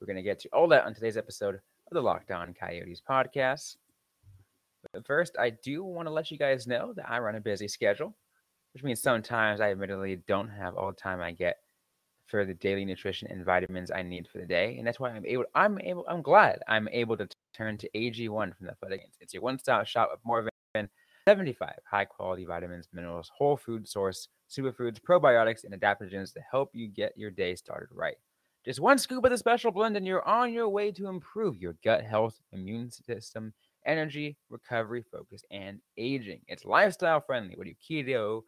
We're 0.00 0.06
going 0.06 0.16
to 0.16 0.22
get 0.22 0.38
to 0.40 0.48
all 0.52 0.68
that 0.68 0.84
on 0.84 0.94
today's 0.94 1.16
episode 1.16 1.56
of 1.56 1.60
the 1.92 2.00
Locked 2.00 2.30
On 2.30 2.54
Coyotes 2.54 3.02
podcast. 3.06 3.76
But 4.92 5.04
first, 5.04 5.36
I 5.38 5.50
do 5.50 5.82
want 5.82 6.06
to 6.06 6.12
let 6.12 6.30
you 6.30 6.38
guys 6.38 6.68
know 6.68 6.92
that 6.94 7.10
I 7.10 7.18
run 7.18 7.34
a 7.34 7.40
busy 7.40 7.66
schedule, 7.66 8.14
which 8.72 8.84
means 8.84 9.02
sometimes 9.02 9.60
I 9.60 9.72
admittedly 9.72 10.22
don't 10.28 10.48
have 10.48 10.76
all 10.76 10.90
the 10.90 10.96
time 10.96 11.20
I 11.20 11.32
get 11.32 11.56
for 12.28 12.44
the 12.44 12.54
daily 12.54 12.84
nutrition 12.84 13.28
and 13.28 13.44
vitamins 13.44 13.90
I 13.90 14.02
need 14.02 14.28
for 14.28 14.38
the 14.38 14.46
day, 14.46 14.76
and 14.78 14.86
that's 14.86 15.00
why 15.00 15.10
I'm 15.10 15.26
able. 15.26 15.44
I'm 15.54 15.80
able. 15.80 16.04
I'm 16.08 16.22
glad 16.22 16.60
I'm 16.68 16.88
able 16.88 17.16
to 17.16 17.28
turn 17.52 17.78
to 17.78 17.90
AG1 17.96 18.56
from 18.56 18.66
the 18.66 18.72
Athletic. 18.72 19.02
It's 19.20 19.34
your 19.34 19.42
one-stop 19.42 19.86
shop 19.86 20.10
of 20.12 20.20
more 20.24 20.48
than 21.26 21.32
75 21.32 21.74
high-quality 21.84 22.44
vitamins, 22.44 22.88
minerals, 22.92 23.30
whole 23.36 23.56
food 23.56 23.88
source, 23.88 24.28
superfoods, 24.48 25.00
probiotics, 25.00 25.64
and 25.64 25.74
adaptogens 25.74 26.32
to 26.32 26.40
help 26.48 26.70
you 26.72 26.88
get 26.88 27.12
your 27.16 27.30
day 27.30 27.54
started 27.54 27.88
right. 27.92 28.16
Just 28.64 28.80
one 28.80 28.98
scoop 28.98 29.24
of 29.24 29.30
the 29.30 29.38
special 29.38 29.70
blend, 29.70 29.96
and 29.96 30.06
you're 30.06 30.26
on 30.26 30.52
your 30.52 30.68
way 30.68 30.92
to 30.92 31.08
improve 31.08 31.56
your 31.56 31.76
gut 31.84 32.04
health, 32.04 32.40
immune 32.52 32.90
system, 32.90 33.52
energy, 33.86 34.36
recovery, 34.50 35.04
focus, 35.10 35.42
and 35.50 35.80
aging. 35.96 36.40
It's 36.48 36.64
lifestyle 36.64 37.20
friendly. 37.20 37.54
What 37.56 37.66
do 37.66 37.70
you 37.70 38.04
keto? 38.04 38.42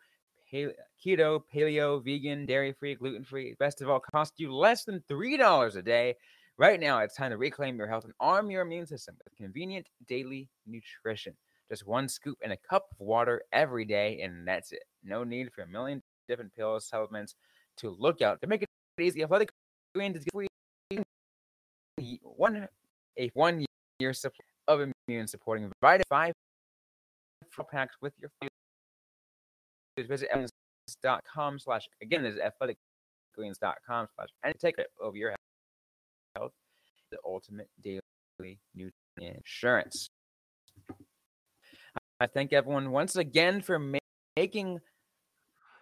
keto, 0.52 1.42
paleo, 1.54 2.02
vegan, 2.02 2.47
dairy 2.47 2.73
free, 2.73 2.94
gluten 2.94 3.25
free. 3.25 3.54
Best 3.58 3.82
of 3.82 3.90
all, 3.90 4.00
cost 4.00 4.35
you 4.38 4.54
less 4.54 4.85
than 4.85 5.02
$3 5.11 5.76
a 5.76 5.82
day. 5.82 6.14
Right 6.56 6.80
now, 6.80 7.00
it's 7.00 7.16
time 7.16 7.30
to 7.30 7.37
reclaim 7.37 7.76
your 7.76 7.87
health 7.87 8.04
and 8.04 8.14
arm 8.18 8.50
your 8.50 8.62
immune 8.62 8.87
system 8.87 9.16
with 9.25 9.37
convenient 9.37 9.88
daily 10.08 10.49
nutrition. 10.66 11.35
Just 11.70 11.87
one 11.87 12.08
scoop 12.08 12.38
in 12.42 12.52
a 12.52 12.56
cup 12.56 12.87
of 12.92 13.06
water 13.06 13.42
every 13.52 13.84
day, 13.84 14.20
and 14.22 14.46
that's 14.46 14.72
it. 14.72 14.84
No 15.04 15.25
need 15.25 15.52
for 15.52 15.62
a 15.62 15.66
million 15.66 16.02
different 16.26 16.54
pills, 16.54 16.88
supplements 16.88 17.34
to 17.78 17.90
look 17.98 18.22
out. 18.22 18.40
To 18.40 18.46
make 18.46 18.62
it 18.62 18.68
easy, 19.00 19.22
Athletic 19.22 19.50
Greens 19.94 20.16
is 20.16 20.25
free 20.32 20.48
one 22.22 22.68
a 23.18 23.30
one 23.34 23.64
year 23.98 24.12
supply 24.12 24.44
of 24.68 24.80
immune 25.08 25.26
supporting 25.26 25.70
vitamin 25.80 26.04
five 26.08 26.32
packs 27.72 27.96
with 28.00 28.12
your 28.20 28.30
visit 30.06 30.28
evans.com 30.32 31.58
slash 31.58 31.88
again 32.00 32.25
is 32.25 32.37
athleticgreens.com 32.37 34.06
slash 34.14 34.28
and 34.44 34.54
take 34.60 34.78
it 34.78 34.87
over 35.02 35.16
your 35.16 35.34
health 36.37 36.52
the 37.10 37.18
ultimate 37.25 37.68
daily 37.82 38.00
nutrient 38.75 38.94
insurance 39.18 40.08
i 42.20 42.26
thank 42.26 42.52
everyone 42.52 42.90
once 42.90 43.16
again 43.16 43.60
for 43.60 43.78
ma- 43.78 43.98
making 44.37 44.80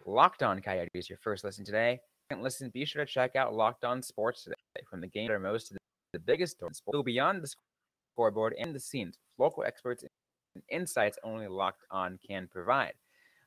locked 0.06 0.42
on 0.42 0.60
coyotes 0.60 1.08
your 1.08 1.18
first 1.18 1.44
listen 1.44 1.64
today. 1.64 1.98
And 2.30 2.42
listen 2.42 2.70
be 2.70 2.84
sure 2.84 3.04
to 3.04 3.10
check 3.10 3.36
out 3.36 3.54
locked 3.54 3.84
on 3.84 4.02
sports 4.02 4.44
today 4.44 4.54
from 4.88 5.00
the 5.00 5.06
game 5.06 5.28
that 5.28 5.34
are 5.34 5.38
most 5.38 5.70
the, 5.70 5.78
the 6.12 6.18
biggest 6.18 6.56
stories 6.56 6.82
go 6.92 7.02
beyond 7.02 7.42
the 7.42 7.52
scoreboard 8.14 8.54
and 8.58 8.74
the 8.74 8.80
scenes. 8.80 9.18
Local 9.38 9.64
experts 9.64 10.02
and 10.02 10.62
insights 10.70 11.18
only 11.22 11.46
locked 11.46 11.82
on 11.90 12.18
can 12.26 12.48
provide. 12.50 12.94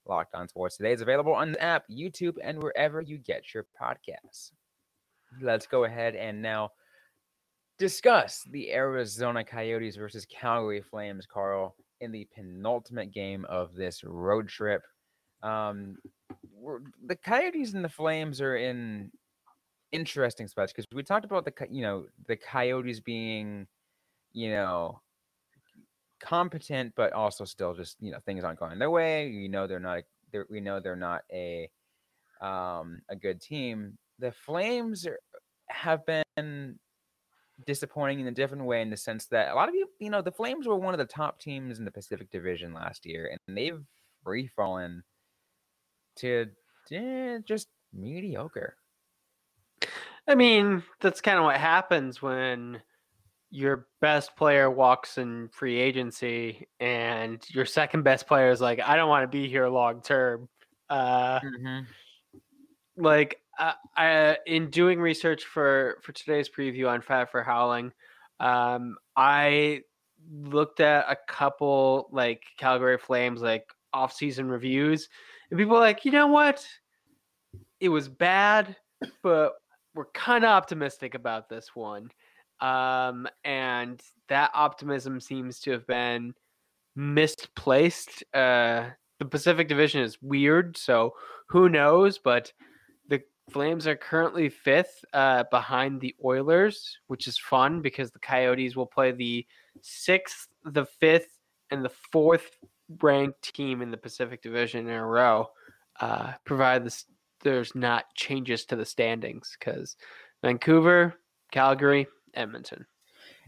Locked 0.05 0.33
On 0.33 0.47
Sports 0.47 0.77
Today 0.77 0.93
is 0.93 1.01
available 1.01 1.33
on 1.33 1.51
the 1.51 1.61
app, 1.61 1.83
YouTube, 1.89 2.37
and 2.41 2.63
wherever 2.63 3.01
you 3.01 3.17
get 3.17 3.53
your 3.53 3.65
podcasts. 3.79 4.51
Let's 5.41 5.67
go 5.67 5.83
ahead 5.83 6.15
and 6.15 6.41
now 6.41 6.71
discuss 7.77 8.43
the 8.49 8.71
Arizona 8.71 9.43
Coyotes 9.43 9.97
versus 9.97 10.25
Calgary 10.25 10.81
Flames, 10.81 11.25
Carl, 11.25 11.75
in 12.01 12.11
the 12.11 12.27
penultimate 12.33 13.11
game 13.11 13.45
of 13.49 13.75
this 13.75 14.03
road 14.03 14.47
trip. 14.47 14.81
Um, 15.43 15.97
the 17.05 17.15
Coyotes 17.15 17.73
and 17.73 17.83
the 17.83 17.89
Flames 17.89 18.41
are 18.41 18.57
in 18.57 19.11
interesting 19.91 20.47
spots 20.47 20.71
because 20.71 20.85
we 20.93 21.03
talked 21.03 21.25
about 21.25 21.45
the 21.45 21.53
you 21.71 21.81
know 21.81 22.05
the 22.27 22.35
Coyotes 22.35 22.99
being 22.99 23.67
you 24.33 24.51
know 24.51 25.01
competent, 26.19 26.93
but 26.95 27.13
also 27.13 27.45
still 27.45 27.73
just 27.73 27.97
you 27.99 28.11
know 28.11 28.19
things 28.25 28.43
aren't 28.43 28.59
going 28.59 28.77
their 28.79 28.91
way. 28.91 29.27
You 29.27 29.49
know 29.49 29.67
they're 29.67 29.79
not. 29.79 30.03
They're, 30.31 30.45
we 30.49 30.59
know 30.59 30.79
they're 30.79 30.95
not 30.95 31.21
a 31.31 31.69
um, 32.41 33.01
a 33.09 33.15
good 33.15 33.41
team. 33.41 33.97
The 34.19 34.31
Flames 34.31 35.07
are, 35.07 35.19
have 35.67 36.05
been 36.05 36.77
disappointing 37.65 38.19
in 38.19 38.27
a 38.27 38.31
different 38.31 38.65
way 38.65 38.81
in 38.81 38.89
the 38.89 38.97
sense 38.97 39.25
that 39.27 39.51
a 39.51 39.55
lot 39.55 39.69
of 39.69 39.75
you, 39.75 39.87
you 39.99 40.09
know, 40.09 40.21
the 40.21 40.31
Flames 40.31 40.67
were 40.67 40.75
one 40.75 40.93
of 40.93 40.97
the 40.97 41.05
top 41.05 41.39
teams 41.39 41.79
in 41.79 41.85
the 41.85 41.91
Pacific 41.91 42.29
Division 42.31 42.73
last 42.73 43.05
year, 43.05 43.35
and 43.47 43.57
they've 43.57 43.81
free 44.23 44.47
fallen 44.55 45.03
to 46.17 46.47
eh, 46.91 47.39
just 47.45 47.67
mediocre. 47.93 48.75
I 50.27 50.35
mean, 50.35 50.83
that's 50.99 51.21
kind 51.21 51.37
of 51.37 51.45
what 51.45 51.57
happens 51.57 52.21
when 52.21 52.81
your 53.51 53.87
best 53.99 54.35
player 54.35 54.69
walks 54.69 55.17
in 55.17 55.49
free 55.49 55.79
agency 55.79 56.67
and 56.79 57.43
your 57.49 57.65
second 57.65 58.03
best 58.03 58.27
player 58.27 58.51
is 58.51 58.61
like, 58.61 58.79
I 58.79 58.95
don't 58.95 59.09
want 59.09 59.23
to 59.23 59.27
be 59.27 59.49
here 59.49 59.67
long 59.67 60.01
term. 60.01 60.47
Uh, 60.89 61.39
mm-hmm. 61.39 61.79
Like, 62.97 63.41
uh, 63.59 63.73
I, 63.95 64.37
in 64.45 64.69
doing 64.69 64.99
research 64.99 65.43
for 65.43 65.97
for 66.01 66.13
today's 66.13 66.49
preview 66.49 66.89
on 66.89 67.01
Five 67.01 67.29
for 67.29 67.43
Howling, 67.43 67.91
um, 68.39 68.95
I 69.15 69.81
looked 70.31 70.79
at 70.79 71.05
a 71.09 71.17
couple 71.27 72.09
like 72.11 72.43
Calgary 72.57 72.97
Flames 72.97 73.41
like 73.41 73.65
off 73.93 74.13
season 74.13 74.49
reviews, 74.49 75.09
and 75.51 75.59
people 75.59 75.77
like, 75.77 76.05
you 76.05 76.11
know 76.11 76.27
what, 76.27 76.65
it 77.79 77.89
was 77.89 78.07
bad, 78.07 78.75
but 79.23 79.53
we're 79.93 80.05
kind 80.13 80.43
of 80.43 80.49
optimistic 80.49 81.13
about 81.13 81.49
this 81.49 81.75
one. 81.75 82.09
Um, 82.61 83.27
and 83.43 84.01
that 84.27 84.51
optimism 84.53 85.19
seems 85.19 85.59
to 85.61 85.71
have 85.71 85.87
been 85.87 86.33
misplaced. 86.95 88.23
Uh, 88.33 88.89
the 89.19 89.25
Pacific 89.25 89.67
Division 89.67 90.01
is 90.01 90.21
weird, 90.21 90.77
so 90.77 91.13
who 91.47 91.69
knows? 91.69 92.19
But 92.19 92.53
Flames 93.51 93.87
are 93.87 93.95
currently 93.95 94.49
fifth 94.49 95.03
uh, 95.13 95.43
behind 95.51 96.01
the 96.01 96.15
Oilers, 96.23 96.97
which 97.07 97.27
is 97.27 97.37
fun 97.37 97.81
because 97.81 98.11
the 98.11 98.19
Coyotes 98.19 98.75
will 98.75 98.85
play 98.85 99.11
the 99.11 99.45
sixth, 99.81 100.47
the 100.63 100.85
fifth, 100.85 101.37
and 101.71 101.83
the 101.83 101.91
fourth 102.11 102.57
ranked 103.01 103.53
team 103.53 103.81
in 103.81 103.91
the 103.91 103.97
Pacific 103.97 104.41
Division 104.41 104.87
in 104.87 104.93
a 104.93 105.05
row, 105.05 105.47
uh, 105.99 106.33
provided 106.45 106.85
this, 106.85 107.05
there's 107.43 107.75
not 107.75 108.05
changes 108.15 108.65
to 108.65 108.75
the 108.75 108.85
standings 108.85 109.55
because 109.57 109.95
Vancouver, 110.41 111.15
Calgary, 111.51 112.07
Edmonton. 112.33 112.85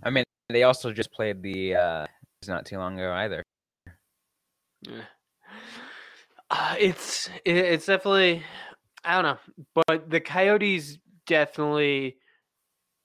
I 0.03 0.09
mean, 0.09 0.23
they 0.49 0.63
also 0.63 0.91
just 0.91 1.11
played 1.11 1.41
the 1.41 1.75
uh 1.75 2.07
not 2.47 2.65
too 2.65 2.77
long 2.77 2.99
ago 2.99 3.11
either. 3.13 3.43
Yeah. 4.81 5.03
Uh, 6.49 6.75
it's 6.79 7.29
it's 7.45 7.85
definitely 7.85 8.43
I 9.03 9.21
don't 9.21 9.23
know, 9.23 9.83
but 9.87 10.09
the 10.09 10.19
Coyotes 10.19 10.97
definitely 11.25 12.17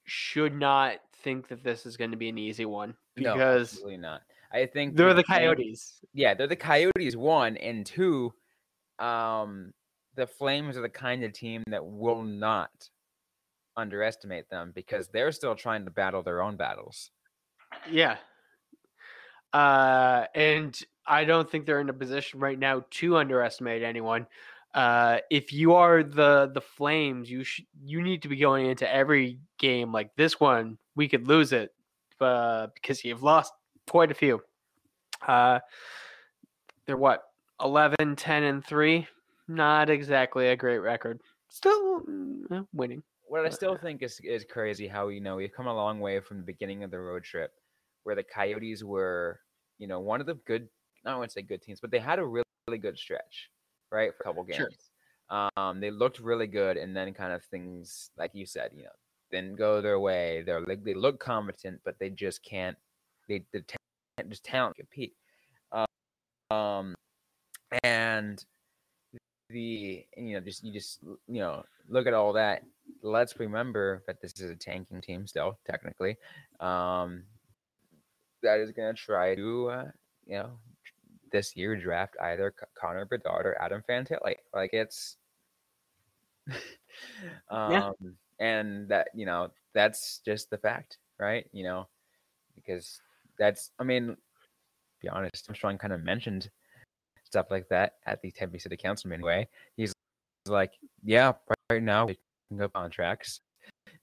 should 0.05 0.55
not 0.55 0.99
think 1.23 1.49
that 1.49 1.65
this 1.65 1.87
is 1.87 1.97
going 1.97 2.11
to 2.11 2.17
be 2.17 2.29
an 2.29 2.39
easy 2.39 2.65
one 2.65 2.95
because 3.15 3.81
no, 3.85 3.97
not. 3.97 4.23
I 4.53 4.67
think 4.67 4.97
they're 4.97 5.15
the 5.15 5.25
Coyotes. 5.25 6.01
Yeah, 6.15 6.35
they're 6.35 6.47
the 6.47 6.57
Coyotes. 6.57 7.17
One 7.17 7.57
and 7.57 7.85
two, 7.85 8.33
um, 8.99 9.73
the 10.15 10.27
Flames 10.27 10.77
are 10.77 10.83
the 10.83 10.89
kind 10.89 11.25
of 11.25 11.33
team 11.33 11.63
that 11.69 11.85
will 11.85 12.23
not 12.23 12.71
underestimate 13.77 14.49
them 14.49 14.73
because 14.75 15.09
they're 15.09 15.33
still 15.33 15.55
trying 15.55 15.85
to 15.85 15.91
battle 15.91 16.23
their 16.23 16.43
own 16.43 16.57
battles. 16.57 17.11
Yeah. 17.91 18.17
Uh, 19.53 20.27
and 20.35 20.79
I 21.07 21.25
don't 21.25 21.51
think 21.51 21.67
they're 21.67 21.81
in 21.81 21.89
a 21.89 21.95
position 21.95 22.41
right 22.41 22.59
now 22.59 22.85
to 22.91 23.17
underestimate 23.17 23.83
anyone. 23.83 24.27
Uh, 24.77 25.19
if 25.31 25.53
you 25.53 25.75
are 25.75 26.03
the 26.03 26.51
the 26.53 26.61
Flames, 26.61 27.31
you 27.31 27.43
should 27.43 27.65
you 27.83 28.03
need 28.03 28.23
to 28.23 28.29
be 28.29 28.37
going 28.37 28.67
into 28.67 28.93
every 28.93 29.41
game 29.59 29.93
like 29.93 30.15
this 30.17 30.39
one. 30.39 30.79
We 30.95 31.09
could 31.09 31.27
lose 31.27 31.53
it 31.53 31.75
uh, 32.21 32.69
because 32.75 33.05
you've 33.05 33.23
lost 33.23 33.53
quite 33.89 34.11
a 34.11 34.15
few. 34.15 34.43
Uh, 35.27 35.61
they're 36.87 36.97
what 36.97 37.23
11, 37.61 38.17
10, 38.17 38.43
and 38.45 38.65
three. 38.65 39.09
Not 39.49 39.91
exactly 39.91 40.49
a 40.49 40.57
great 40.57 40.79
record. 40.79 41.21
Still 41.49 42.03
mm, 42.03 42.67
winning 42.75 43.03
what 43.27 43.45
I 43.45 43.51
still 43.51 43.77
think 43.77 44.03
is 44.03 44.21
is 44.23 44.45
crazy 44.45 44.87
how 44.87 45.09
you 45.09 45.21
know 45.21 45.37
we've 45.37 45.53
come 45.53 45.67
a 45.67 45.75
long 45.75 46.01
way 46.01 46.21
from 46.21 46.39
the 46.39 46.45
beginning 46.45 46.85
of 46.85 46.91
the 46.91 47.01
road 47.01 47.25
trip, 47.25 47.53
where 48.05 48.15
the 48.15 48.23
Coyotes 48.23 48.85
were, 48.85 49.41
you 49.79 49.87
know, 49.87 50.01
one 50.01 50.21
of 50.21 50.27
the 50.27 50.35
good, 50.47 50.69
not 51.05 51.19
want 51.19 51.31
to 51.31 51.33
say 51.33 51.43
good 51.43 51.63
teams, 51.63 51.81
but 51.81 51.91
they 51.91 51.99
had 51.99 52.19
a 52.19 52.25
really, 52.25 52.45
really 52.69 52.79
good 52.79 52.97
stretch, 52.97 53.51
right, 53.91 54.13
for 54.17 54.23
a 54.23 54.25
couple 54.25 54.45
games. 54.45 54.59
Sure. 55.31 55.49
Um, 55.57 55.81
they 55.81 55.91
looked 55.91 56.21
really 56.21 56.47
good, 56.47 56.77
and 56.77 56.97
then 56.97 57.13
kind 57.13 57.33
of 57.33 57.43
things 57.45 58.11
like 58.17 58.31
you 58.35 58.47
said, 58.47 58.71
you 58.75 58.85
know, 58.85 58.91
didn't 59.31 59.57
go 59.57 59.81
their 59.81 59.99
way. 59.99 60.43
They're 60.47 60.61
like 60.61 60.85
they 60.85 60.95
look 60.95 61.19
competent, 61.19 61.81
but 61.85 61.99
they 61.99 62.11
just 62.11 62.45
can't. 62.45 62.77
They 63.29 63.45
the 63.53 63.65
just 64.29 64.45
talent 64.45 64.77
compete. 64.77 65.15
Um, 66.51 66.95
and 67.83 68.45
the 69.51 70.05
you 70.17 70.35
know 70.35 70.41
just 70.41 70.65
you 70.65 70.73
just 70.73 71.01
you 71.29 71.41
know 71.41 71.63
look 71.89 72.09
at 72.09 72.15
all 72.15 72.33
that 72.33 72.63
let's 73.03 73.39
remember 73.39 74.03
that 74.07 74.21
this 74.21 74.33
is 74.41 74.51
a 74.51 74.57
tanking 74.57 75.01
team 75.01 75.25
still 75.25 75.57
technically 75.65 76.17
um 76.59 77.23
that 78.43 78.59
is 78.59 78.73
going 78.73 78.93
to 78.93 79.01
try 79.01 79.35
to 79.35 79.69
uh, 79.71 79.85
you 80.27 80.35
know, 80.35 80.51
this 81.33 81.57
year 81.57 81.77
draft 81.77 82.17
either 82.23 82.55
Connor 82.79 83.05
Bedard 83.05 83.47
or 83.47 83.61
Adam 83.61 83.83
Fantilli. 83.89 84.19
Like 84.23 84.41
like 84.55 84.73
it's, 84.73 85.17
um, 87.51 87.73
yeah. 87.73 87.91
and 88.41 88.89
that 88.89 89.09
you 89.15 89.27
know 89.27 89.51
that's 89.75 90.21
just 90.25 90.51
the 90.51 90.59
fact, 90.59 90.99
right? 91.19 91.47
You 91.53 91.65
know, 91.65 91.89
because 92.55 93.01
that's 93.39 93.71
I 93.79 93.85
mean, 93.85 94.17
be 95.01 95.09
honest, 95.09 95.47
Armstrong 95.49 95.79
kind 95.79 95.93
of 95.93 96.03
mentioned 96.03 96.51
stuff 97.25 97.47
like 97.51 97.69
that 97.69 97.95
at 98.07 98.23
the 98.23 98.31
Tempe 98.31 98.59
City 98.59 98.77
Council 98.77 99.11
meeting. 99.11 99.25
Anyway, 99.25 99.49
he's 99.77 99.93
like, 100.47 100.73
yeah, 101.05 101.33
right 101.71 101.83
now 101.83 102.07
we 102.07 102.19
can 102.49 102.59
go 102.59 102.69
contracts, 102.69 103.41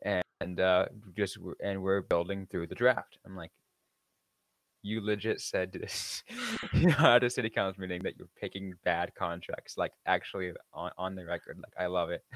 and 0.01 0.59
uh, 0.59 0.85
just 1.15 1.37
and 1.63 1.81
we're 1.81 2.01
building 2.01 2.47
through 2.51 2.67
the 2.67 2.75
draft. 2.75 3.17
I'm 3.25 3.35
like, 3.35 3.51
you 4.83 5.01
legit 5.01 5.41
said 5.41 5.71
this 5.71 6.23
at 6.99 7.23
a 7.23 7.29
city 7.29 7.49
council 7.49 7.81
meeting 7.81 8.03
that 8.03 8.17
you're 8.17 8.27
picking 8.39 8.73
bad 8.83 9.15
contracts, 9.15 9.77
like 9.77 9.93
actually 10.05 10.51
on, 10.73 10.91
on 10.97 11.15
the 11.15 11.25
record. 11.25 11.57
Like 11.57 11.73
I 11.77 11.87
love 11.87 12.11
it. 12.11 12.23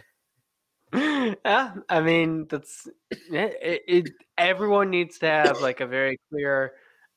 Yeah, 0.94 1.74
I 1.90 2.00
mean 2.00 2.48
that's 2.50 2.88
it, 3.12 3.84
it, 3.88 4.10
Everyone 4.38 4.90
needs 4.90 5.20
to 5.20 5.28
have 5.28 5.60
like 5.60 5.82
a 5.82 5.86
very 5.86 6.18
clear 6.30 6.74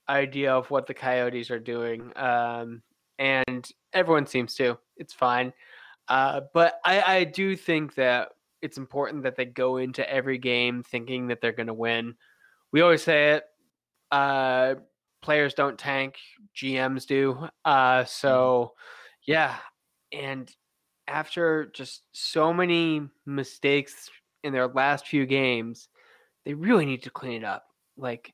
idea 0.09 0.53
of 0.53 0.69
what 0.73 0.89
the 0.89 0.95
Coyotes 0.95 1.53
are 1.53 1.61
doing, 1.61 2.13
um, 2.17 2.83
and 3.21 3.71
everyone 3.93 4.27
seems 4.27 4.57
to. 4.57 4.77
It's 4.97 5.15
fine, 5.15 5.53
uh, 6.09 6.41
but 6.53 6.81
I, 6.85 7.19
I 7.19 7.25
do 7.25 7.55
think 7.55 7.95
that 7.95 8.31
it's 8.61 8.77
important 8.77 9.23
that 9.23 9.37
they 9.37 9.45
go 9.45 9.77
into 9.77 10.09
every 10.13 10.39
game 10.39 10.83
thinking 10.83 11.29
that 11.29 11.41
they're 11.41 11.53
going 11.53 11.69
to 11.69 11.75
win. 11.75 12.17
We 12.73 12.81
always 12.81 13.05
say 13.05 13.35
it. 13.35 13.45
Uh, 14.11 14.75
players 15.23 15.55
don't 15.55 15.79
tank, 15.79 16.17
GMs 16.57 17.07
do. 17.07 17.49
Uh, 17.65 18.01
mm-hmm. 18.01 18.07
so, 18.07 18.75
yeah. 19.27 19.57
And 20.13 20.51
after 21.09 21.71
just 21.75 22.03
so 22.13 22.53
many 22.53 23.03
mistakes 23.27 24.11
in 24.45 24.53
their 24.53 24.69
last 24.69 25.07
few 25.07 25.27
games, 25.27 25.89
they 26.45 26.55
really 26.55 26.87
need 26.87 27.03
to 27.05 27.11
clean 27.11 27.43
it 27.43 27.45
up. 27.45 27.67
Like, 27.97 28.33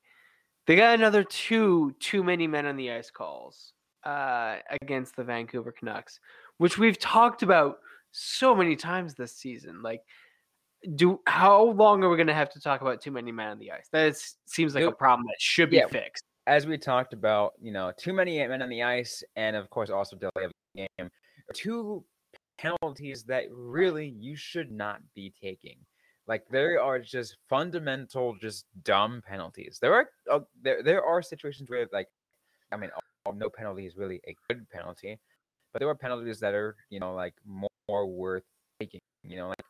they 0.67 0.77
got 0.77 0.95
another 0.95 1.23
two 1.23 1.95
too 2.01 2.25
many 2.25 2.47
men 2.47 2.67
on 2.67 2.77
the 2.77 2.91
ice 2.91 3.11
calls 3.11 3.73
uh, 4.05 4.57
against 4.81 5.17
the 5.17 5.25
Vancouver 5.25 5.73
Canucks, 5.73 6.21
which 6.59 6.79
we've 6.79 6.99
talked 6.99 7.43
about 7.43 7.79
so 8.13 8.55
many 8.55 8.77
times 8.77 9.15
this 9.15 9.37
season. 9.37 9.83
Like, 9.83 10.03
do 10.95 11.21
how 11.27 11.71
long 11.73 12.03
are 12.05 12.09
we 12.09 12.17
going 12.17 12.27
to 12.29 12.35
have 12.35 12.51
to 12.51 12.61
talk 12.61 12.81
about 12.81 13.01
too 13.01 13.11
many 13.11 13.33
men 13.33 13.49
on 13.49 13.59
the 13.59 13.73
ice? 13.73 13.89
That 13.93 14.17
seems 14.47 14.75
like 14.75 14.85
a 14.85 14.93
problem 14.93 15.27
that 15.27 15.41
should 15.41 15.71
be 15.71 15.77
yeah, 15.77 15.87
fixed. 15.87 16.25
As 16.47 16.67
we 16.67 16.79
talked 16.79 17.13
about, 17.13 17.55
you 17.61 17.73
know, 17.73 17.93
too 17.97 18.13
many 18.13 18.39
men 18.47 18.63
on 18.63 18.69
the 18.69 18.83
ice, 18.83 19.25
and 19.35 19.57
of 19.57 19.69
course 19.71 19.91
also 19.91 20.17
delay 20.17 20.45
of 20.45 20.53
the 20.75 20.87
game, 20.99 21.11
two 21.55 22.05
penalties 22.59 23.25
that 23.25 23.45
really 23.51 24.15
you 24.19 24.37
should 24.37 24.71
not 24.71 25.01
be 25.15 25.33
taking. 25.43 25.77
Like 26.29 26.45
there 26.51 26.83
are 26.83 26.99
just 26.99 27.37
fundamental, 27.49 28.37
just 28.41 28.67
dumb 28.85 29.23
penalties. 29.27 29.79
There 29.81 29.95
are 29.95 30.09
uh, 30.31 30.41
there 30.63 30.83
there 30.83 31.05
are 31.05 31.23
situations 31.23 31.71
where 31.71 31.87
like, 31.93 32.09
I 32.73 32.77
mean, 32.77 32.91
no 33.35 33.49
penalty 33.49 33.87
is 33.87 33.97
really 33.97 34.21
a 34.27 34.35
good 34.49 34.69
penalty, 34.71 35.19
but 35.73 35.81
there 35.81 35.89
are 35.89 35.95
penalties 35.95 36.41
that 36.41 36.55
are 36.55 36.77
you 36.91 37.01
know 37.01 37.15
like 37.15 37.35
more, 37.45 37.71
more 37.89 38.07
worth 38.07 38.43
taking. 38.81 39.01
You 39.23 39.37
know, 39.37 39.49
like 39.49 39.65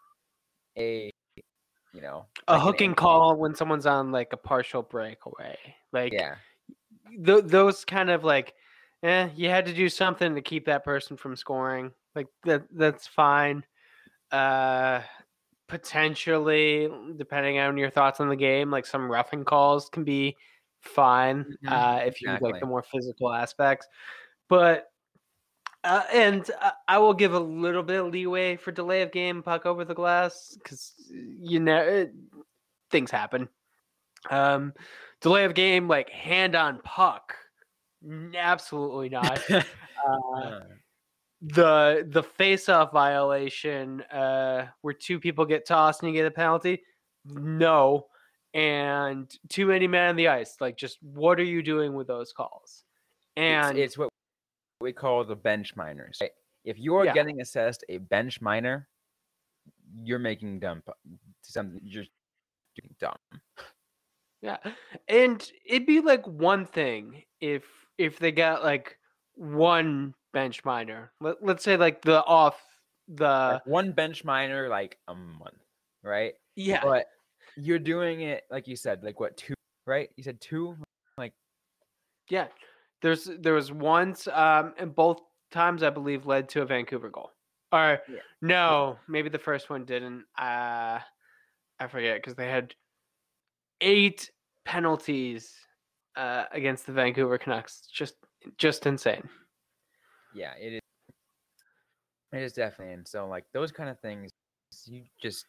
a 0.79 1.11
you 1.93 2.03
know 2.03 2.27
a 2.49 2.55
like 2.55 2.63
hooking 2.63 2.95
call 2.95 3.37
when 3.37 3.55
someone's 3.55 3.87
on 3.87 4.13
like 4.13 4.33
a 4.33 4.37
partial 4.37 4.83
breakaway 4.83 5.57
like 5.93 6.13
yeah 6.13 6.35
th- 7.25 7.45
those 7.45 7.85
kind 7.85 8.11
of 8.11 8.25
like 8.25 8.55
eh 9.03 9.29
you 9.35 9.49
had 9.49 9.67
to 9.67 9.73
do 9.73 9.89
something 9.89 10.35
to 10.35 10.41
keep 10.41 10.67
that 10.67 10.85
person 10.85 11.17
from 11.17 11.37
scoring 11.37 11.91
like 12.15 12.29
that 12.45 12.65
that's 12.73 13.07
fine 13.07 13.65
uh 14.33 15.01
potentially 15.69 16.89
depending 17.17 17.59
on 17.59 17.77
your 17.77 17.91
thoughts 17.91 18.21
on 18.21 18.29
the 18.29 18.37
game 18.37 18.71
like 18.71 18.87
some 18.87 19.11
roughing 19.11 19.45
calls 19.45 19.89
can 19.89 20.05
be 20.05 20.37
fine 20.81 21.45
mm-hmm. 21.45 21.69
uh 21.69 21.99
if 21.99 22.23
you 22.23 22.29
exactly. 22.29 22.53
like 22.53 22.61
the 22.61 22.67
more 22.67 22.83
physical 22.83 23.33
aspects 23.33 23.87
but 24.49 24.91
uh, 25.87 26.03
and 26.13 26.51
uh, 26.61 26.73
I 26.89 26.99
will 26.99 27.15
give 27.15 27.33
a 27.33 27.39
little 27.39 27.85
bit 27.85 28.01
of 28.01 28.13
leeway 28.13 28.57
for 28.57 28.73
delay 28.73 29.03
of 29.03 29.13
game 29.13 29.41
puck 29.41 29.67
over 29.67 29.85
the 29.85 29.95
glass 29.95 30.57
because 30.61 30.95
you 31.09 31.61
know 31.61 31.79
it, 31.79 32.13
things 32.91 33.11
happen. 33.11 33.49
Um, 34.29 34.73
delay 35.21 35.45
of 35.45 35.55
game 35.55 35.89
like 35.89 36.11
hand 36.11 36.55
on 36.55 36.81
puck, 36.85 37.35
absolutely 38.37 39.09
not. 39.11 39.41
uh, 39.51 40.61
the 41.43 42.07
the 42.09 42.23
face 42.23 42.69
off 42.69 42.93
violation 42.93 44.01
uh, 44.03 44.67
where 44.83 44.95
two 44.95 45.21
people 45.21 45.45
get 45.45 45.67
tossed 45.67 46.03
and 46.03 46.13
you 46.13 46.19
get 46.19 46.27
a 46.27 46.31
penalty, 46.31 46.83
no. 47.25 48.07
And 48.55 49.31
too 49.51 49.67
many 49.67 49.87
men 49.87 50.11
on 50.11 50.17
the 50.17 50.29
ice. 50.29 50.57
Like, 50.61 50.79
just 50.79 50.97
what 51.03 51.39
are 51.39 51.45
you 51.45 51.63
doing 51.63 51.93
with 51.93 52.07
those 52.07 52.33
calls? 52.33 52.85
And 53.37 53.77
it's, 53.77 53.93
it's 53.93 53.99
what 53.99 54.09
we 54.81 54.95
call 54.95 55.25
the 55.25 55.37
bench 55.37 55.77
minors. 55.77 56.23
If 56.65 56.79
you 56.79 56.97
are 56.97 57.05
yeah. 57.05 57.13
getting 57.13 57.41
assessed 57.43 57.85
a 57.91 57.99
bench 57.99 58.41
minor, 58.41 58.89
you're 60.03 60.19
making 60.19 60.61
dumb 60.61 60.83
something. 61.43 61.81
You're 61.85 62.05
doing 62.81 62.95
dumb. 62.99 63.17
Yeah, 64.43 64.59
and 65.09 65.51
it'd 65.65 65.87
be 65.87 66.01
like 66.01 66.27
one 66.27 66.67
thing 66.67 67.23
if 67.41 67.65
if 67.99 68.19
they 68.19 68.33
got 68.33 68.63
like 68.63 68.99
one 69.35 70.15
bench 70.33 70.65
minor. 70.65 71.13
Let, 71.21 71.37
let's 71.43 71.65
say 71.65 71.77
like 71.77 72.03
the 72.03 72.25
off 72.25 72.61
the 73.09 73.25
like 73.25 73.67
one 73.67 73.93
bench 73.93 74.25
minor 74.25 74.69
like 74.69 74.99
a 75.09 75.15
month, 75.15 75.63
right? 76.03 76.35
Yeah, 76.55 76.83
but 76.83 77.07
you're 77.57 77.79
doing 77.79 78.21
it 78.23 78.45
like 78.51 78.69
you 78.69 78.77
said, 78.77 79.03
like 79.03 79.21
what 79.21 79.37
two? 79.37 79.55
Right? 79.87 80.11
You 80.17 80.25
said 80.25 80.41
two, 80.41 80.77
like 81.19 81.33
yeah. 82.29 82.49
There's 83.03 83.29
there 83.41 83.55
was 83.55 83.71
once, 83.71 84.27
um, 84.29 84.73
and 84.79 84.95
both 84.95 85.21
times 85.53 85.83
I 85.83 85.91
believe 85.91 86.27
led 86.27 86.49
to 86.51 86.63
a 86.63 86.67
Vancouver 86.67 87.11
goal. 87.11 87.31
Or 87.73 88.01
yeah. 88.09 88.19
no, 88.41 88.99
maybe 89.07 89.29
the 89.29 89.39
first 89.39 89.71
one 89.71 89.85
didn't. 89.85 90.25
Uh, 90.39 90.99
I 91.79 91.87
forget 91.89 92.17
because 92.17 92.35
they 92.35 92.49
had 92.49 92.75
eight 93.81 94.31
penalties 94.65 95.55
uh, 96.17 96.45
against 96.53 96.87
the 96.87 96.93
Vancouver 96.93 97.39
Canucks. 97.39 97.89
Just 97.93 98.15
just 98.59 98.87
insane. 98.87 99.29
Yeah, 100.35 100.53
it 100.61 100.75
is. 100.75 100.81
It 102.33 102.43
is 102.43 102.53
definitely, 102.53 102.95
and 102.95 103.07
so 103.07 103.27
like 103.27 103.45
those 103.53 103.73
kind 103.73 103.89
of 103.89 103.99
things, 104.01 104.31
you 104.87 105.03
just 105.23 105.47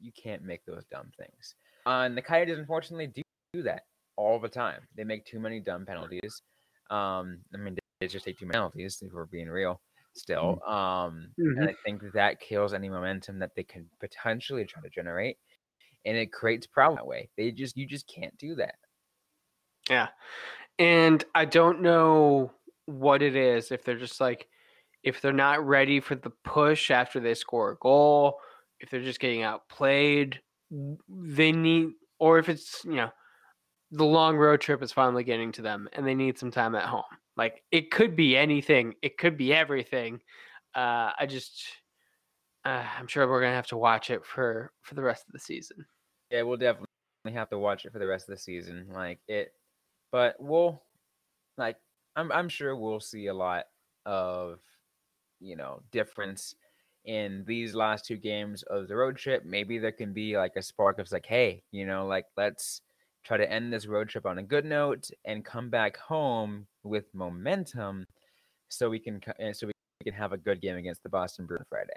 you 0.00 0.12
can't 0.12 0.42
make 0.42 0.64
those 0.66 0.84
dumb 0.90 1.10
things. 1.18 1.54
Uh, 1.86 2.02
and 2.04 2.16
the 2.16 2.22
Coyotes 2.22 2.58
unfortunately 2.58 3.08
do, 3.08 3.22
do 3.52 3.62
that 3.62 3.82
all 4.16 4.38
the 4.38 4.48
time. 4.48 4.80
They 4.96 5.04
make 5.04 5.24
too 5.24 5.40
many 5.40 5.60
dumb 5.60 5.86
penalties. 5.86 6.42
Um, 6.90 7.38
I 7.54 7.58
mean, 7.58 7.76
they 8.00 8.06
just 8.06 8.24
take 8.24 8.38
too 8.38 8.46
many 8.46 8.54
penalties 8.54 9.02
if 9.02 9.12
we're 9.12 9.26
being 9.26 9.48
real 9.48 9.80
still. 10.14 10.60
Mm. 10.66 10.72
Um, 10.72 11.28
mm-hmm. 11.38 11.60
and 11.60 11.70
I 11.70 11.74
think 11.84 12.02
that 12.14 12.40
kills 12.40 12.74
any 12.74 12.88
momentum 12.88 13.38
that 13.38 13.54
they 13.54 13.62
can 13.62 13.88
potentially 14.00 14.64
try 14.64 14.82
to 14.82 14.90
generate, 14.90 15.38
and 16.06 16.16
it 16.16 16.32
creates 16.32 16.66
problem 16.66 16.96
that 16.96 17.06
way. 17.06 17.28
They 17.36 17.50
just 17.50 17.76
you 17.76 17.86
just 17.86 18.06
can't 18.06 18.36
do 18.38 18.54
that. 18.56 18.76
Yeah, 19.90 20.08
and 20.78 21.24
I 21.34 21.44
don't 21.44 21.82
know 21.82 22.52
what 22.86 23.22
it 23.22 23.36
is 23.36 23.72
if 23.72 23.84
they're 23.84 23.98
just 23.98 24.20
like 24.20 24.48
if 25.02 25.20
they're 25.20 25.32
not 25.32 25.64
ready 25.64 26.00
for 26.00 26.16
the 26.16 26.32
push 26.44 26.90
after 26.90 27.20
they 27.20 27.34
score 27.34 27.72
a 27.72 27.76
goal, 27.76 28.38
if 28.80 28.90
they're 28.90 29.00
just 29.00 29.20
getting 29.20 29.42
outplayed, 29.42 30.40
they 31.08 31.52
need, 31.52 31.90
or 32.18 32.38
if 32.38 32.48
it's 32.48 32.84
you 32.84 32.96
know 32.96 33.10
the 33.92 34.04
long 34.04 34.36
road 34.36 34.60
trip 34.60 34.82
is 34.82 34.92
finally 34.92 35.22
getting 35.22 35.52
to 35.52 35.62
them 35.62 35.88
and 35.92 36.06
they 36.06 36.14
need 36.14 36.38
some 36.38 36.50
time 36.50 36.74
at 36.74 36.84
home. 36.84 37.02
Like 37.36 37.62
it 37.70 37.90
could 37.90 38.16
be 38.16 38.36
anything, 38.36 38.94
it 39.02 39.16
could 39.18 39.36
be 39.36 39.54
everything. 39.54 40.20
Uh, 40.74 41.12
I 41.18 41.26
just, 41.26 41.64
uh, 42.64 42.84
I'm 42.98 43.06
sure 43.06 43.28
we're 43.28 43.40
gonna 43.40 43.54
have 43.54 43.68
to 43.68 43.76
watch 43.76 44.10
it 44.10 44.24
for 44.24 44.72
for 44.82 44.94
the 44.94 45.02
rest 45.02 45.24
of 45.26 45.32
the 45.32 45.38
season. 45.38 45.86
Yeah, 46.30 46.42
we'll 46.42 46.56
definitely 46.56 46.86
have 47.32 47.50
to 47.50 47.58
watch 47.58 47.84
it 47.84 47.92
for 47.92 47.98
the 47.98 48.06
rest 48.06 48.28
of 48.28 48.34
the 48.34 48.40
season. 48.40 48.88
Like 48.92 49.20
it, 49.28 49.52
but 50.12 50.36
we'll, 50.40 50.82
like, 51.58 51.78
I'm 52.16 52.32
I'm 52.32 52.48
sure 52.48 52.76
we'll 52.76 53.00
see 53.00 53.26
a 53.28 53.34
lot 53.34 53.66
of, 54.06 54.60
you 55.40 55.56
know, 55.56 55.82
difference 55.92 56.54
in 57.04 57.44
these 57.46 57.74
last 57.74 58.06
two 58.06 58.16
games 58.16 58.62
of 58.64 58.88
the 58.88 58.96
road 58.96 59.16
trip. 59.16 59.44
Maybe 59.44 59.78
there 59.78 59.92
can 59.92 60.12
be 60.12 60.36
like 60.38 60.56
a 60.56 60.62
spark 60.62 60.98
of 60.98 61.10
like, 61.12 61.26
hey, 61.26 61.64
you 61.72 61.86
know, 61.86 62.06
like 62.06 62.26
let's 62.36 62.82
try 63.24 63.36
to 63.38 63.50
end 63.52 63.72
this 63.72 63.86
road 63.86 64.08
trip 64.08 64.26
on 64.26 64.38
a 64.38 64.42
good 64.42 64.64
note 64.64 65.10
and 65.26 65.44
come 65.44 65.70
back 65.70 65.96
home 65.98 66.66
with 66.84 67.06
momentum 67.14 68.06
so 68.68 68.90
we 68.90 69.00
can 69.00 69.20
so 69.54 69.66
we 69.68 69.72
can 70.04 70.14
have 70.14 70.32
a 70.32 70.38
good 70.38 70.60
game 70.62 70.76
against 70.76 71.02
the 71.02 71.08
Boston 71.10 71.46
Bruins 71.46 71.66
Friday. 71.70 71.94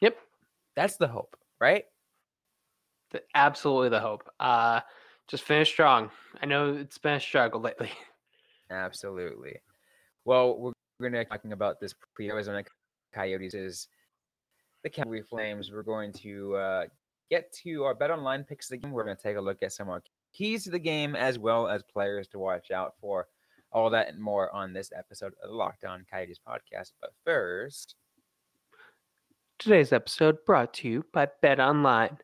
Yep. 0.00 0.18
That's 0.76 0.96
the 0.96 1.08
hope, 1.08 1.36
right? 1.60 1.84
The, 3.10 3.22
absolutely 3.34 3.88
the 3.90 4.00
hope. 4.00 4.28
Uh 4.38 4.80
just 5.28 5.44
finish 5.44 5.68
strong. 5.68 6.10
I 6.42 6.46
know 6.46 6.74
it's 6.74 6.98
been 6.98 7.14
a 7.14 7.20
struggle 7.20 7.60
lately. 7.60 7.90
Absolutely. 8.70 9.60
Well, 10.24 10.58
we're 10.58 10.72
going 11.00 11.12
to 11.12 11.18
be 11.18 11.24
talking 11.24 11.52
about 11.52 11.80
this 11.80 11.94
pre-Arizona 12.14 12.64
Coyotes 13.14 13.54
is 13.54 13.88
the 14.82 14.90
Calgary 14.90 15.22
Flames. 15.22 15.70
We're 15.70 15.82
going 15.82 16.12
to 16.14 16.56
uh, 16.56 16.84
get 17.30 17.52
to 17.64 17.84
our 17.84 17.94
bet 17.94 18.10
online 18.10 18.44
picks 18.44 18.66
of 18.66 18.70
the 18.70 18.76
game. 18.78 18.90
We're 18.90 19.04
going 19.04 19.16
to 19.16 19.22
take 19.22 19.36
a 19.36 19.40
look 19.40 19.62
at 19.62 19.72
some 19.72 19.88
of 19.88 19.92
our 19.92 20.02
keys 20.32 20.64
to 20.64 20.70
the 20.70 20.78
game 20.78 21.14
as 21.14 21.38
well 21.38 21.68
as 21.68 21.82
players 21.82 22.26
to 22.28 22.38
watch 22.38 22.70
out 22.70 22.94
for. 23.00 23.28
All 23.70 23.90
that 23.90 24.08
and 24.08 24.18
more 24.18 24.54
on 24.54 24.72
this 24.72 24.92
episode 24.96 25.34
of 25.42 25.50
the 25.50 25.54
Locked 25.54 25.84
On 25.84 26.06
Coyotes 26.10 26.40
podcast. 26.46 26.92
But 27.02 27.10
first, 27.26 27.96
Today's 29.58 29.92
episode 29.92 30.44
brought 30.46 30.72
to 30.74 30.88
you 30.88 31.04
by 31.12 31.26
Bet 31.42 31.58
Online. 31.58 32.16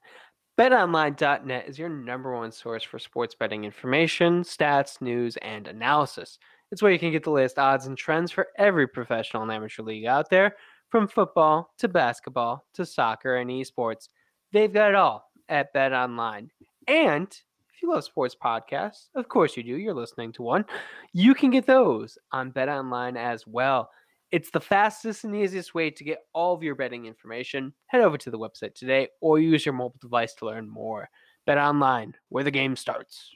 BetOnline.net 0.57 1.69
is 1.69 1.81
your 1.81 1.89
number 1.89 2.33
one 2.33 2.53
source 2.53 2.85
for 2.85 3.01
sports 3.01 3.35
betting 3.35 3.65
information, 3.65 4.45
stats, 4.45 5.01
news, 5.01 5.37
and 5.39 5.67
analysis. 5.67 6.39
It's 6.71 6.81
where 6.81 6.93
you 6.93 6.99
can 7.01 7.11
get 7.11 7.25
the 7.25 7.31
latest 7.31 7.59
odds 7.59 7.87
and 7.87 7.99
trends 7.99 8.31
for 8.31 8.47
every 8.57 8.87
professional 8.87 9.43
and 9.43 9.51
amateur 9.51 9.83
league 9.83 10.07
out 10.07 10.31
there, 10.31 10.55
from 10.91 11.09
football 11.09 11.73
to 11.79 11.89
basketball 11.89 12.65
to 12.75 12.87
soccer 12.87 13.39
and 13.39 13.51
esports. 13.51 14.09
They've 14.53 14.73
got 14.73 14.91
it 14.91 14.95
all 14.95 15.29
at 15.49 15.75
BetOnline. 15.75 16.51
And 16.87 17.27
if 17.27 17.83
you 17.83 17.91
love 17.93 18.05
sports 18.05 18.37
podcasts, 18.41 19.09
of 19.17 19.29
course 19.29 19.57
you 19.57 19.65
do, 19.65 19.77
you're 19.77 19.93
listening 19.93 20.31
to 20.35 20.43
one, 20.43 20.67
you 21.13 21.35
can 21.35 21.51
get 21.51 21.67
those 21.67 22.17
on 22.31 22.53
BetOnline 22.53 23.17
as 23.17 23.45
well. 23.45 23.91
It's 24.31 24.51
the 24.51 24.61
fastest 24.61 25.25
and 25.25 25.37
easiest 25.37 25.75
way 25.75 25.91
to 25.91 26.05
get 26.05 26.25
all 26.33 26.55
of 26.55 26.63
your 26.63 26.75
betting 26.75 27.07
information. 27.07 27.73
Head 27.87 28.01
over 28.01 28.19
to 28.19 28.31
the 28.31 28.39
website 28.39 28.75
today 28.75 29.09
or 29.21 29.39
use 29.39 29.65
your 29.65 29.75
mobile 29.75 29.99
device 30.01 30.35
to 30.35 30.47
learn 30.47 30.69
more. 30.69 31.09
Bet 31.47 31.59
online, 31.59 32.15
where 32.31 32.43
the 32.45 32.51
game 32.51 32.75
starts. 32.75 33.31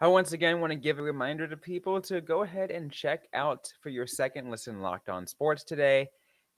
I 0.00 0.06
once 0.06 0.32
again 0.32 0.60
want 0.60 0.72
to 0.72 0.78
give 0.78 0.98
a 0.98 1.02
reminder 1.02 1.48
to 1.48 1.56
people 1.56 2.00
to 2.02 2.20
go 2.20 2.42
ahead 2.42 2.70
and 2.70 2.92
check 2.92 3.24
out 3.34 3.72
for 3.80 3.88
your 3.88 4.06
second 4.06 4.50
listen 4.50 4.80
Locked 4.80 5.08
On 5.08 5.26
Sports 5.26 5.64
today. 5.64 6.08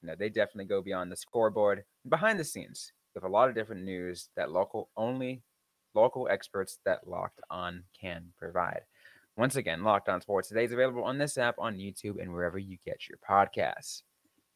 You 0.03 0.09
know, 0.09 0.15
they 0.19 0.29
definitely 0.29 0.67
go 0.67 0.83
beyond 0.83 1.11
the 1.11 1.17
scoreboard, 1.17 1.85
behind 2.09 2.39
the 2.39 2.45
scenes, 2.45 2.93
with 3.15 3.25
a 3.25 3.29
lot 3.29 3.49
of 3.49 3.55
different 3.55 3.85
news 3.85 4.29
that 4.37 4.51
local 4.51 4.91
only 4.97 5.43
local 5.95 6.29
experts 6.31 6.79
that 6.85 7.07
Locked 7.07 7.41
On 7.51 7.83
can 7.99 8.27
provide. 8.39 8.83
Once 9.41 9.57
again, 9.57 9.83
Locked 9.83 10.11
On 10.11 10.21
Sports 10.21 10.49
today 10.49 10.65
is 10.65 10.73
available 10.73 11.03
on 11.03 11.17
this 11.17 11.39
app, 11.39 11.55
on 11.59 11.79
YouTube, 11.79 12.21
and 12.21 12.31
wherever 12.31 12.59
you 12.59 12.77
get 12.85 13.09
your 13.09 13.17
podcasts. 13.27 14.03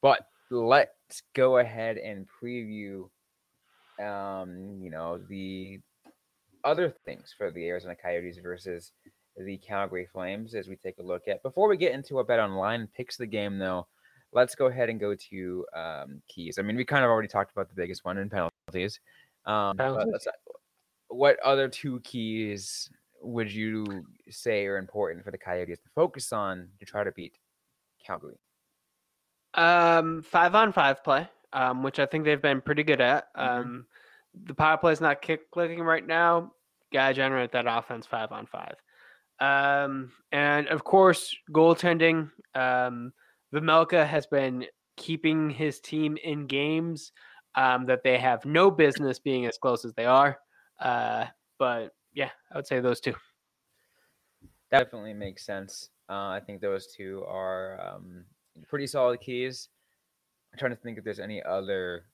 But 0.03 0.27
let's 0.51 1.23
go 1.35 1.57
ahead 1.57 1.97
and 1.97 2.27
preview, 2.29 3.09
um, 3.99 4.79
you 4.83 4.91
know, 4.91 5.19
the 5.27 5.81
other 6.65 6.95
things 7.07 7.35
for 7.35 7.51
the 7.51 7.67
Arizona 7.67 7.97
Coyotes 7.97 8.37
versus 8.43 8.93
the 9.39 9.57
Calgary 9.57 10.07
Flames 10.13 10.55
as 10.55 10.69
we 10.69 10.77
take 10.77 10.99
a 10.99 11.03
look 11.03 11.29
at. 11.29 11.43
Before 11.43 11.67
we 11.67 11.79
get 11.79 11.95
into 11.95 12.19
a 12.19 12.25
bet 12.25 12.39
online 12.39 12.87
picks 12.95 13.17
the 13.17 13.25
game, 13.25 13.59
though, 13.59 13.87
let's 14.35 14.55
go 14.55 14.67
ahead 14.67 14.91
and 14.91 15.01
go 15.01 15.15
to 15.31 15.65
um, 15.75 16.21
keys. 16.29 16.59
I 16.59 16.63
mean, 16.63 16.77
we 16.77 16.85
kind 16.85 17.07
of 17.07 17.11
already 17.11 17.29
talked 17.29 17.53
about 17.53 17.71
the 17.71 17.75
biggest 17.75 18.05
one 18.05 18.19
in 18.19 18.29
penalties. 18.29 19.01
Um, 19.47 19.79
penalties. 19.79 20.29
what 21.09 21.39
other 21.41 21.71
two 21.71 22.01
keys 22.01 22.91
would 23.25 23.53
you 23.53 24.05
say 24.31 24.67
are 24.67 24.79
important 24.79 25.25
for 25.25 25.31
the 25.31 25.39
Coyotes 25.39 25.81
to 25.81 25.89
focus 25.95 26.33
on 26.33 26.69
to 26.79 26.87
try 26.87 27.05
to 27.05 27.13
beat 27.13 27.37
Calgary? 28.05 28.39
Um, 29.55 30.23
five 30.23 30.55
on 30.55 30.73
five 30.73 31.03
play, 31.05 31.29
um, 31.53 31.83
which 31.83 31.99
I 31.99 32.07
think 32.07 32.25
they've 32.25 32.41
been 32.41 32.61
pretty 32.61 32.83
good 32.83 33.01
at. 33.01 33.35
Mm-hmm. 33.37 33.61
Um, 33.61 33.87
the 34.47 34.55
power 34.55 34.77
play 34.77 34.93
is 34.93 35.01
not 35.01 35.23
kick 35.23 35.51
clicking 35.51 35.81
right 35.81 36.07
now. 36.07 36.53
Got 36.93 37.09
to 37.09 37.15
generate 37.15 37.53
that 37.53 37.67
offense 37.69 38.07
five 38.07 38.33
on 38.33 38.47
five. 38.47 38.75
Um, 39.41 40.13
and 40.33 40.67
of 40.69 40.85
course, 40.85 41.35
goaltending. 41.53 42.31
Um, 42.55 43.13
Vejmelka 43.55 44.07
has 44.07 44.27
been 44.27 44.67
keeping 44.97 45.51
his 45.51 45.81
team 45.81 46.17
in 46.23 46.47
games 46.47 47.13
um, 47.55 47.87
that 47.87 48.03
they 48.03 48.19
have 48.19 48.45
no 48.45 48.71
business 48.71 49.19
being 49.19 49.47
as 49.47 49.59
close 49.59 49.85
as 49.85 49.95
they 49.95 50.07
are. 50.07 50.39
Uh, 50.81 51.27
but 51.59 51.93
yeah, 52.15 52.31
I 52.53 52.57
would 52.57 52.67
say 52.67 52.81
those 52.81 53.01
two. 53.01 53.15
Definitely 54.71 55.15
makes 55.15 55.45
sense. 55.45 55.91
Uh, 56.09 56.29
I 56.29 56.41
think 56.45 56.61
those 56.61 56.87
two 56.87 57.25
are 57.27 57.81
um, 57.81 58.25
pretty 58.69 58.87
solid 58.87 59.21
keys. 59.21 59.69
I'm 60.53 60.59
trying 60.59 60.73
to 60.73 60.77
think 60.77 60.99
if 60.99 61.05
there's 61.05 61.21
any 61.21 61.43
other 61.43 62.05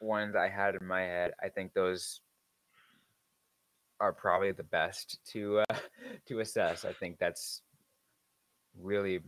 ones 0.00 0.36
I 0.36 0.48
had 0.48 0.74
in 0.74 0.86
my 0.86 1.00
head. 1.00 1.32
I 1.42 1.48
think 1.48 1.72
those 1.72 2.20
are 4.00 4.12
probably 4.12 4.52
the 4.52 4.64
best 4.64 5.18
to 5.32 5.62
uh, 5.70 5.76
to 6.28 6.40
assess. 6.40 6.84
I 6.84 6.92
think 6.92 7.18
that's 7.18 7.62
really 8.80 9.20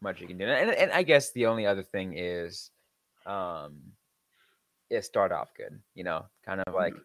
much 0.00 0.20
you 0.20 0.26
can 0.26 0.38
do. 0.38 0.46
And, 0.46 0.70
and 0.70 0.92
I 0.92 1.02
guess 1.02 1.32
the 1.32 1.46
only 1.46 1.66
other 1.66 1.82
thing 1.82 2.14
is 2.16 2.70
um 3.26 3.78
is 4.90 5.06
start 5.06 5.32
off 5.32 5.48
good, 5.56 5.78
you 5.94 6.04
know, 6.04 6.26
kind 6.44 6.60
of 6.66 6.74
like 6.74 6.92
mm-hmm. 6.92 7.02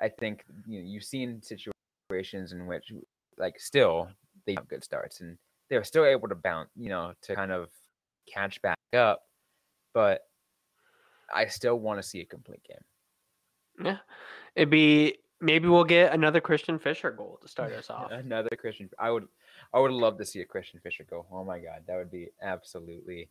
I 0.00 0.08
think 0.08 0.44
you 0.66 0.80
know, 0.80 0.86
you've 0.88 1.04
seen 1.04 1.42
situations 1.42 2.52
in 2.52 2.66
which 2.66 2.92
like 3.38 3.58
still 3.58 4.08
they 4.46 4.54
have 4.54 4.68
good 4.68 4.84
starts 4.84 5.20
and 5.20 5.36
they're 5.68 5.84
still 5.84 6.04
able 6.04 6.28
to 6.28 6.34
bounce, 6.34 6.70
you 6.76 6.88
know, 6.88 7.12
to 7.22 7.34
kind 7.34 7.52
of 7.52 7.68
catch 8.32 8.60
back 8.62 8.76
up. 8.94 9.22
But 9.94 10.22
I 11.32 11.46
still 11.46 11.78
want 11.78 12.02
to 12.02 12.08
see 12.08 12.20
a 12.20 12.24
complete 12.24 12.62
game. 12.64 13.84
Yeah. 13.84 13.98
It'd 14.56 14.70
be 14.70 15.18
maybe 15.40 15.68
we'll 15.68 15.84
get 15.84 16.12
another 16.12 16.40
Christian 16.40 16.78
Fischer 16.78 17.10
goal 17.10 17.38
to 17.42 17.48
start 17.48 17.72
us 17.72 17.90
off. 17.90 18.10
another 18.10 18.50
Christian 18.58 18.90
I 18.98 19.10
would 19.10 19.26
I 19.72 19.80
would 19.80 19.92
love 19.92 20.18
to 20.18 20.24
see 20.24 20.40
a 20.40 20.44
Christian 20.44 20.80
Fischer 20.80 21.04
goal. 21.04 21.26
Oh 21.32 21.44
my 21.44 21.58
god, 21.58 21.82
that 21.86 21.96
would 21.96 22.10
be 22.10 22.28
absolutely 22.42 23.30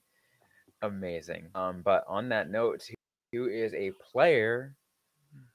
amazing. 0.82 1.48
Um 1.56 1.82
but 1.84 2.04
on 2.08 2.30
that 2.30 2.50
note, 2.50 2.88
who 3.32 3.48
is 3.48 3.74
a 3.74 3.92
player 4.12 4.76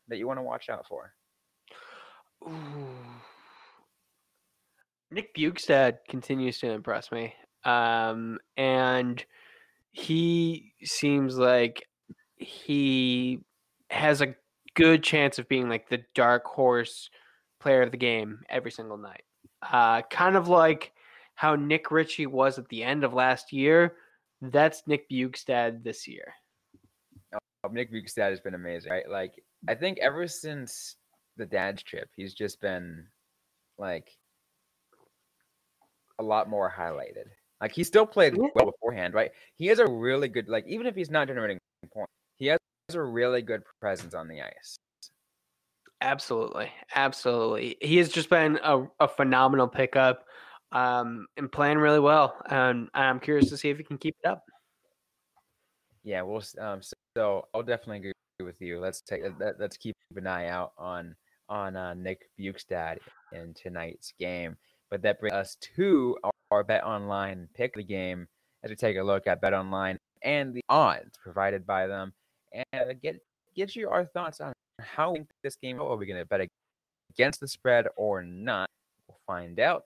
that 0.08 0.18
you 0.18 0.26
want 0.26 0.38
to 0.38 0.42
watch 0.42 0.68
out 0.68 0.86
for? 0.86 1.12
Ooh. 2.46 2.86
Nick 5.10 5.34
Bjugstad 5.34 5.98
continues 6.08 6.58
to 6.58 6.70
impress 6.70 7.12
me. 7.12 7.34
Um 7.64 8.38
and 8.56 9.24
he 9.92 10.72
seems 10.82 11.38
like 11.38 11.86
he 12.36 13.40
has 13.90 14.20
a 14.20 14.34
good 14.74 15.02
chance 15.02 15.38
of 15.38 15.48
being 15.48 15.68
like 15.68 15.88
the 15.88 16.02
dark 16.14 16.44
horse 16.44 17.08
player 17.60 17.82
of 17.82 17.92
the 17.92 17.96
game 17.96 18.40
every 18.50 18.70
single 18.70 18.98
night. 18.98 19.22
Uh, 19.62 20.02
kind 20.10 20.36
of 20.36 20.48
like 20.48 20.92
how 21.34 21.54
Nick 21.54 21.90
Ritchie 21.90 22.26
was 22.26 22.58
at 22.58 22.68
the 22.68 22.82
end 22.82 23.04
of 23.04 23.14
last 23.14 23.52
year. 23.52 23.96
That's 24.42 24.82
Nick 24.86 25.08
Bjugstad 25.08 25.82
this 25.82 26.06
year. 26.06 26.34
Oh, 27.32 27.68
Nick 27.68 27.92
Bjugstad 27.92 28.30
has 28.30 28.40
been 28.40 28.54
amazing, 28.54 28.92
right? 28.92 29.08
Like 29.08 29.42
I 29.68 29.74
think 29.74 29.98
ever 29.98 30.28
since 30.28 30.96
the 31.36 31.46
dad's 31.46 31.82
trip, 31.82 32.08
he's 32.16 32.34
just 32.34 32.60
been 32.60 33.06
like 33.78 34.08
a 36.18 36.22
lot 36.22 36.48
more 36.48 36.72
highlighted. 36.76 37.26
Like 37.60 37.72
he 37.72 37.84
still 37.84 38.06
played 38.06 38.36
well 38.54 38.66
beforehand, 38.66 39.14
right? 39.14 39.30
He 39.56 39.66
has 39.66 39.78
a 39.78 39.86
really 39.86 40.28
good 40.28 40.48
like 40.48 40.64
even 40.66 40.86
if 40.86 40.94
he's 40.94 41.10
not 41.10 41.28
generating 41.28 41.58
points, 41.92 42.12
he 42.36 42.46
has 42.46 42.58
a 42.92 43.02
really 43.02 43.42
good 43.42 43.62
presence 43.80 44.14
on 44.14 44.28
the 44.28 44.42
ice. 44.42 44.76
Absolutely, 46.00 46.70
absolutely. 46.94 47.76
He 47.80 47.96
has 47.96 48.10
just 48.10 48.28
been 48.28 48.58
a, 48.62 48.86
a 49.00 49.08
phenomenal 49.08 49.66
pickup 49.68 50.24
um, 50.72 51.26
and 51.36 51.50
playing 51.50 51.78
really 51.78 52.00
well. 52.00 52.36
And 52.50 52.88
I'm 52.92 53.20
curious 53.20 53.48
to 53.50 53.56
see 53.56 53.70
if 53.70 53.78
he 53.78 53.84
can 53.84 53.96
keep 53.96 54.14
it 54.22 54.28
up. 54.28 54.44
Yeah, 56.02 56.20
well, 56.22 56.42
um, 56.58 56.82
so, 56.82 56.92
so, 57.16 57.48
I'll 57.54 57.62
definitely 57.62 57.98
agree 57.98 58.12
with 58.44 58.60
you. 58.60 58.78
Let's 58.78 59.00
take 59.00 59.22
let, 59.38 59.60
us 59.60 59.76
keep 59.76 59.96
an 60.16 60.26
eye 60.26 60.48
out 60.48 60.72
on 60.78 61.14
on 61.48 61.76
uh, 61.76 61.94
Nick 61.94 62.28
Bjugstad 62.38 62.98
in 63.32 63.54
tonight's 63.54 64.12
game. 64.18 64.56
But 64.90 65.02
that 65.02 65.20
brings 65.20 65.34
us 65.34 65.56
to 65.76 66.16
our, 66.22 66.32
our 66.50 66.64
Bet 66.64 66.84
Online 66.84 67.48
pick 67.54 67.74
of 67.74 67.80
the 67.80 67.84
game 67.84 68.28
as 68.62 68.70
we 68.70 68.76
take 68.76 68.96
a 68.96 69.02
look 69.02 69.26
at 69.26 69.40
Bet 69.40 69.52
Online 69.52 69.98
and 70.22 70.54
the 70.54 70.62
odds 70.68 71.16
provided 71.22 71.66
by 71.66 71.86
them 71.86 72.12
and 72.72 73.00
get 73.02 73.20
get 73.54 73.76
you 73.76 73.88
our 73.88 74.04
thoughts 74.04 74.40
on 74.40 74.52
how 74.80 75.12
we 75.12 75.18
think 75.18 75.28
this 75.42 75.56
game. 75.56 75.80
Are 75.80 75.96
we 75.96 76.06
going 76.06 76.18
to 76.18 76.26
bet 76.26 76.48
against 77.14 77.40
the 77.40 77.48
spread 77.48 77.86
or 77.96 78.22
not? 78.22 78.68
We'll 79.08 79.18
find 79.26 79.60
out 79.60 79.84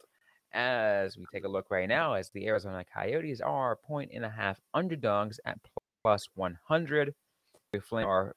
as 0.53 1.17
we 1.17 1.25
take 1.33 1.45
a 1.45 1.49
look 1.49 1.71
right 1.71 1.89
now. 1.89 2.15
As 2.15 2.31
the 2.31 2.47
Arizona 2.47 2.85
Coyotes 2.95 3.41
are 3.41 3.77
point 3.77 4.11
and 4.15 4.25
a 4.25 4.31
half 4.31 4.59
underdogs 4.75 5.41
at 5.45 5.59
plus 6.03 6.29
100. 6.35 7.15
We 7.73 7.81
flame 7.81 8.07
our 8.07 8.35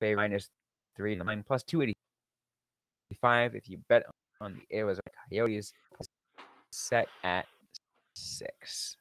favorite 0.00 0.22
minus 0.22 0.48
three 0.96 1.16
to 1.16 1.24
nine 1.24 1.44
plus 1.46 1.62
285. 1.64 3.54
If 3.54 3.68
you 3.68 3.78
bet 3.88 4.04
on 4.40 4.54
the 4.54 4.76
Arizona 4.76 5.02
Coyotes, 5.30 5.72
set 6.70 7.08
at 7.24 7.46
six. 8.14 8.96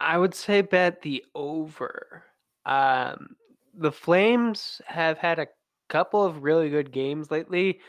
I 0.00 0.16
would 0.18 0.34
say 0.34 0.62
bet 0.62 1.02
the 1.02 1.24
over. 1.34 2.24
Um, 2.64 3.36
the 3.74 3.92
Flames 3.92 4.80
have 4.86 5.18
had 5.18 5.38
a 5.38 5.46
couple 5.88 6.24
of 6.24 6.42
really 6.42 6.70
good 6.70 6.90
games 6.92 7.30
lately. 7.30 7.80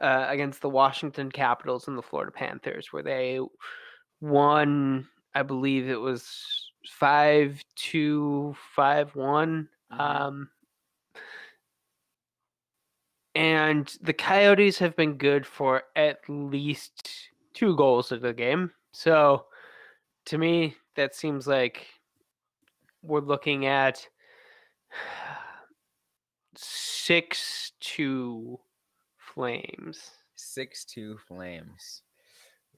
uh, 0.00 0.26
against 0.28 0.62
the 0.62 0.68
Washington 0.68 1.30
Capitals 1.30 1.88
and 1.88 1.96
the 1.96 2.02
Florida 2.02 2.32
Panthers, 2.32 2.92
where 2.92 3.02
they 3.02 3.38
won, 4.20 5.06
I 5.34 5.42
believe 5.42 5.88
it 5.88 6.00
was 6.00 6.69
five 6.86 7.62
two 7.76 8.54
five 8.74 9.14
one. 9.14 9.68
Mhm. 9.92 10.00
Um, 10.00 10.50
and 13.34 13.96
the 14.02 14.12
Coyotes 14.12 14.78
have 14.78 14.96
been 14.96 15.16
good 15.16 15.46
for 15.46 15.84
at 15.94 16.20
least 16.28 17.30
two 17.54 17.76
goals 17.76 18.12
of 18.12 18.20
the 18.20 18.32
game. 18.32 18.72
So 18.92 19.46
to 20.26 20.38
me, 20.38 20.76
that 20.96 21.14
seems 21.14 21.46
like 21.46 21.86
we're 23.02 23.20
looking 23.20 23.66
at 23.66 24.06
six 26.56 27.72
to 27.80 28.58
Flames. 29.16 30.10
Six 30.34 30.84
two 30.84 31.16
Flames. 31.28 32.02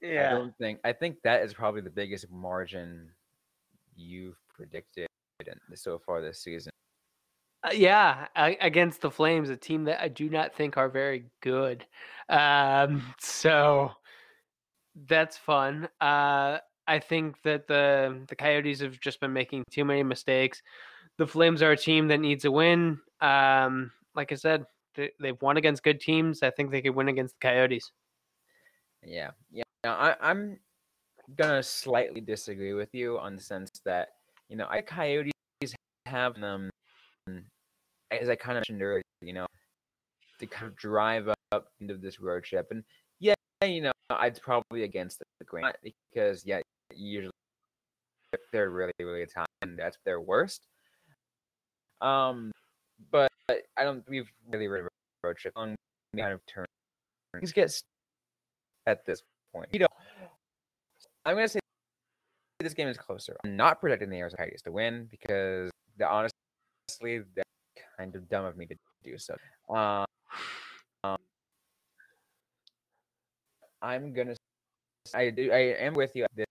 Yeah. 0.01 0.27
I 0.27 0.37
don't 0.37 0.55
think. 0.57 0.79
I 0.83 0.93
think 0.93 1.17
that 1.23 1.41
is 1.43 1.53
probably 1.53 1.81
the 1.81 1.89
biggest 1.89 2.29
margin 2.29 3.09
you've 3.95 4.37
predicted 4.53 5.07
so 5.75 5.99
far 5.99 6.21
this 6.21 6.39
season. 6.39 6.71
Uh, 7.63 7.71
yeah, 7.73 8.27
against 8.35 9.01
the 9.01 9.11
Flames, 9.11 9.49
a 9.49 9.55
team 9.55 9.85
that 9.85 10.01
I 10.01 10.09
do 10.09 10.29
not 10.29 10.53
think 10.53 10.75
are 10.77 10.89
very 10.89 11.25
good. 11.41 11.85
Um, 12.29 13.03
so 13.21 13.91
that's 15.07 15.37
fun. 15.37 15.87
Uh, 16.01 16.57
I 16.85 16.99
think 16.99 17.41
that 17.43 17.67
the 17.67 18.25
the 18.27 18.35
Coyotes 18.35 18.81
have 18.81 18.99
just 18.99 19.21
been 19.21 19.31
making 19.31 19.63
too 19.71 19.85
many 19.85 20.03
mistakes. 20.03 20.61
The 21.17 21.27
Flames 21.27 21.61
are 21.61 21.71
a 21.71 21.77
team 21.77 22.07
that 22.09 22.19
needs 22.19 22.43
a 22.43 22.51
win. 22.51 22.99
Um, 23.21 23.91
like 24.15 24.31
I 24.31 24.35
said, 24.35 24.65
they, 24.95 25.11
they've 25.21 25.41
won 25.41 25.57
against 25.57 25.83
good 25.83 26.01
teams. 26.01 26.43
I 26.43 26.49
think 26.49 26.71
they 26.71 26.81
could 26.81 26.95
win 26.95 27.07
against 27.07 27.35
the 27.39 27.47
Coyotes. 27.47 27.91
Yeah, 29.05 29.31
yeah. 29.51 29.63
Now, 29.85 29.93
I, 29.93 30.15
I'm 30.21 30.59
gonna 31.37 31.63
slightly 31.63 32.21
disagree 32.21 32.73
with 32.73 32.89
you 32.93 33.17
on 33.19 33.35
the 33.35 33.41
sense 33.41 33.69
that 33.85 34.09
you 34.49 34.57
know 34.57 34.67
I 34.69 34.81
Coyotes 34.81 35.33
have 36.05 36.39
them 36.39 36.69
as 38.11 38.29
I 38.29 38.35
kind 38.35 38.57
of 38.57 38.63
mentioned 38.67 38.83
earlier. 38.83 39.01
You 39.21 39.33
know, 39.33 39.45
to 40.39 40.47
kind 40.47 40.67
of 40.67 40.75
drive 40.75 41.29
up 41.51 41.67
into 41.79 41.95
this 41.95 42.19
road 42.19 42.43
trip, 42.43 42.67
and 42.71 42.83
yeah, 43.19 43.35
you 43.63 43.81
know, 43.81 43.91
I'd 44.09 44.41
probably 44.41 44.83
against 44.83 45.19
the 45.19 45.45
grain 45.45 45.65
because 45.83 46.45
yeah, 46.45 46.61
usually 46.93 47.31
they're 48.51 48.69
really 48.69 48.93
really 48.99 49.25
tired 49.25 49.47
and 49.61 49.77
that's 49.77 49.97
their 50.05 50.19
worst. 50.19 50.67
Um, 52.01 52.51
but 53.11 53.31
I 53.49 53.83
don't. 53.83 54.03
We've 54.07 54.29
really 54.51 54.67
really 54.67 54.87
road 55.23 55.37
trip 55.37 55.53
on 55.55 55.75
kind 56.17 56.33
of 56.33 56.45
turn. 56.45 56.65
Things 57.33 57.51
get 57.51 57.81
at 58.85 59.05
this 59.05 59.23
point. 59.53 59.69
You 59.71 59.79
know, 59.79 59.87
I'm 61.25 61.35
gonna 61.35 61.47
say 61.47 61.59
this 62.59 62.73
game 62.73 62.87
is 62.87 62.97
closer. 62.97 63.37
I'm 63.45 63.55
not 63.55 63.79
predicting 63.79 64.09
the 64.09 64.17
Arizona 64.17 64.43
Coyotes 64.43 64.61
to 64.63 64.71
win 64.71 65.07
because 65.09 65.71
the 65.97 66.09
honestly 66.09 66.33
that's 67.35 67.49
kind 67.97 68.15
of 68.15 68.27
dumb 68.29 68.45
of 68.45 68.57
me 68.57 68.65
to 68.65 68.75
do 69.03 69.17
so. 69.17 69.35
Um, 69.69 70.05
um, 71.03 71.17
I'm 73.81 74.13
gonna. 74.13 74.35
I 75.13 75.29
do. 75.29 75.51
I 75.51 75.75
am 75.79 75.93
with 75.93 76.15
you. 76.15 76.25
This, 76.35 76.45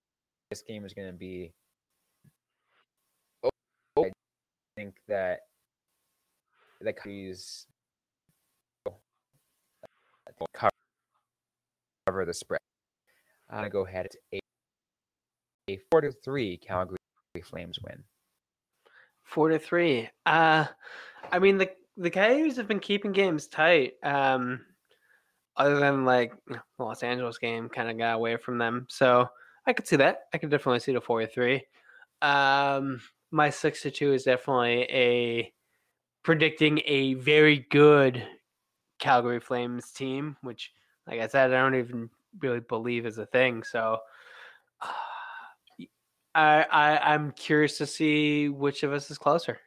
this 0.50 0.62
game 0.62 0.84
is 0.84 0.94
gonna 0.94 1.12
be. 1.12 1.52
Oh, 3.42 3.50
I 3.98 4.10
think 4.76 4.94
that 5.08 5.40
the 6.80 6.92
Coyotes 6.92 7.66
cover, 12.06 12.24
the 12.24 12.34
spread. 12.34 12.60
I'm 13.50 13.58
gonna 13.58 13.70
go 13.70 13.86
ahead. 13.86 14.06
It's 14.06 14.16
a, 14.32 14.40
a 15.68 15.78
four 15.90 16.00
to 16.00 16.12
three 16.12 16.56
Calgary 16.56 16.98
Flames 17.44 17.78
win. 17.80 18.02
Four 19.22 19.48
to 19.50 19.58
three. 19.58 20.08
Uh, 20.26 20.66
I 21.30 21.38
mean 21.38 21.58
the 21.58 21.70
the 21.96 22.10
Coyotes 22.10 22.56
have 22.56 22.68
been 22.68 22.80
keeping 22.80 23.12
games 23.12 23.46
tight. 23.46 23.94
Um, 24.02 24.60
other 25.56 25.78
than 25.78 26.04
like 26.04 26.32
the 26.46 26.60
Los 26.78 27.02
Angeles 27.02 27.38
game, 27.38 27.68
kind 27.68 27.90
of 27.90 27.98
got 27.98 28.14
away 28.14 28.36
from 28.36 28.58
them. 28.58 28.86
So 28.88 29.28
I 29.66 29.72
could 29.72 29.86
see 29.86 29.96
that. 29.96 30.20
I 30.32 30.38
could 30.38 30.50
definitely 30.50 30.80
see 30.80 30.92
the 30.92 31.00
four 31.00 31.20
to 31.20 31.26
three. 31.26 31.62
Um, 32.22 33.00
my 33.30 33.50
six 33.50 33.82
to 33.82 33.90
two 33.90 34.12
is 34.12 34.24
definitely 34.24 34.82
a 34.90 35.52
predicting 36.22 36.80
a 36.86 37.14
very 37.14 37.66
good 37.70 38.26
Calgary 38.98 39.40
Flames 39.40 39.90
team, 39.90 40.36
which, 40.42 40.72
like 41.06 41.20
I 41.20 41.26
said, 41.26 41.52
I 41.52 41.60
don't 41.60 41.74
even 41.74 42.10
really 42.40 42.60
believe 42.60 43.06
is 43.06 43.18
a 43.18 43.26
thing. 43.26 43.62
So. 43.62 43.98
I, 46.34 46.62
I 46.70 47.14
I'm 47.14 47.32
curious 47.32 47.78
to 47.78 47.86
see 47.86 48.48
which 48.48 48.82
of 48.82 48.92
us 48.92 49.10
is 49.10 49.18
closer. 49.18 49.60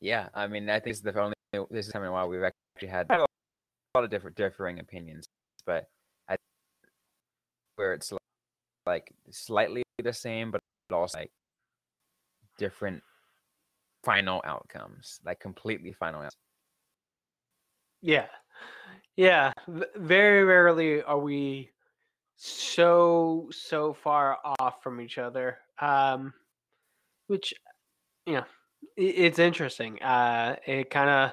Yeah, 0.00 0.28
I 0.34 0.46
mean, 0.46 0.68
I 0.68 0.74
think 0.80 0.96
this 0.96 0.98
is 0.98 1.02
the 1.02 1.20
only 1.20 1.34
this 1.70 1.86
is 1.86 1.92
coming 1.92 2.08
a 2.08 2.12
while 2.12 2.28
we've 2.28 2.42
actually 2.42 2.88
had 2.88 3.06
a 3.10 3.26
lot 3.94 4.04
of 4.04 4.10
different 4.10 4.36
differing 4.36 4.80
opinions, 4.80 5.24
but 5.66 5.86
I 6.28 6.36
where 7.76 7.94
it's 7.94 8.12
like, 8.12 8.20
like 8.86 9.12
slightly 9.30 9.82
the 10.02 10.12
same, 10.12 10.50
but 10.50 10.60
also 10.92 11.18
like 11.18 11.30
different 12.58 13.02
final 14.04 14.42
outcomes, 14.44 15.20
like 15.24 15.40
completely 15.40 15.92
final. 15.92 16.20
Outcomes. 16.20 16.32
Yeah. 18.02 18.26
Yeah. 19.16 19.52
v- 19.66 19.84
Very 19.96 20.44
rarely 20.44 21.02
are 21.02 21.18
we 21.18 21.70
so 22.36 23.48
so 23.52 23.92
far 23.94 24.38
off 24.58 24.82
from 24.82 25.00
each 25.00 25.18
other. 25.18 25.58
Um 25.80 26.32
which 27.26 27.54
you 28.26 28.34
know, 28.34 28.40
i- 28.40 28.44
it's 28.96 29.38
interesting. 29.38 30.02
Uh 30.02 30.56
it 30.66 30.90
kind 30.90 31.10
of 31.10 31.32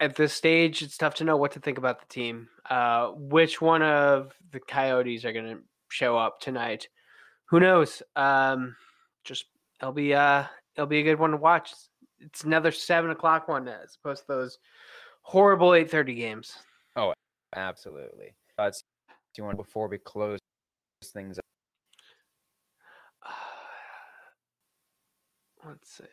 at 0.00 0.16
this 0.16 0.32
stage 0.32 0.82
it's 0.82 0.96
tough 0.96 1.14
to 1.16 1.24
know 1.24 1.36
what 1.36 1.52
to 1.52 1.60
think 1.60 1.78
about 1.78 2.00
the 2.00 2.06
team. 2.06 2.48
Uh 2.68 3.08
which 3.14 3.60
one 3.60 3.82
of 3.82 4.32
the 4.50 4.60
Coyotes 4.60 5.24
are 5.24 5.32
going 5.32 5.56
to 5.56 5.62
show 5.90 6.16
up 6.16 6.40
tonight? 6.40 6.88
Who 7.46 7.60
knows? 7.60 8.02
Um 8.16 8.76
just 9.24 9.46
it'll 9.80 9.92
be 9.92 10.14
uh 10.14 10.44
it'll 10.76 10.86
be 10.86 11.00
a 11.00 11.04
good 11.04 11.18
one 11.18 11.30
to 11.32 11.36
watch. 11.36 11.72
It's 12.20 12.44
another 12.44 12.72
7 12.72 13.10
o'clock 13.10 13.46
one 13.48 13.68
as 13.68 13.96
opposed 14.02 14.22
to 14.22 14.26
those 14.28 14.58
horrible 15.22 15.70
8:30 15.70 16.16
games. 16.16 16.58
Oh, 16.96 17.12
absolutely. 17.54 18.34
Uh, 18.58 18.72
you 19.38 19.44
want 19.44 19.56
before 19.56 19.88
we 19.88 19.98
close 19.98 20.38
things 21.04 21.38
up? 21.38 21.44
Let's 25.66 25.96
see. 25.96 26.04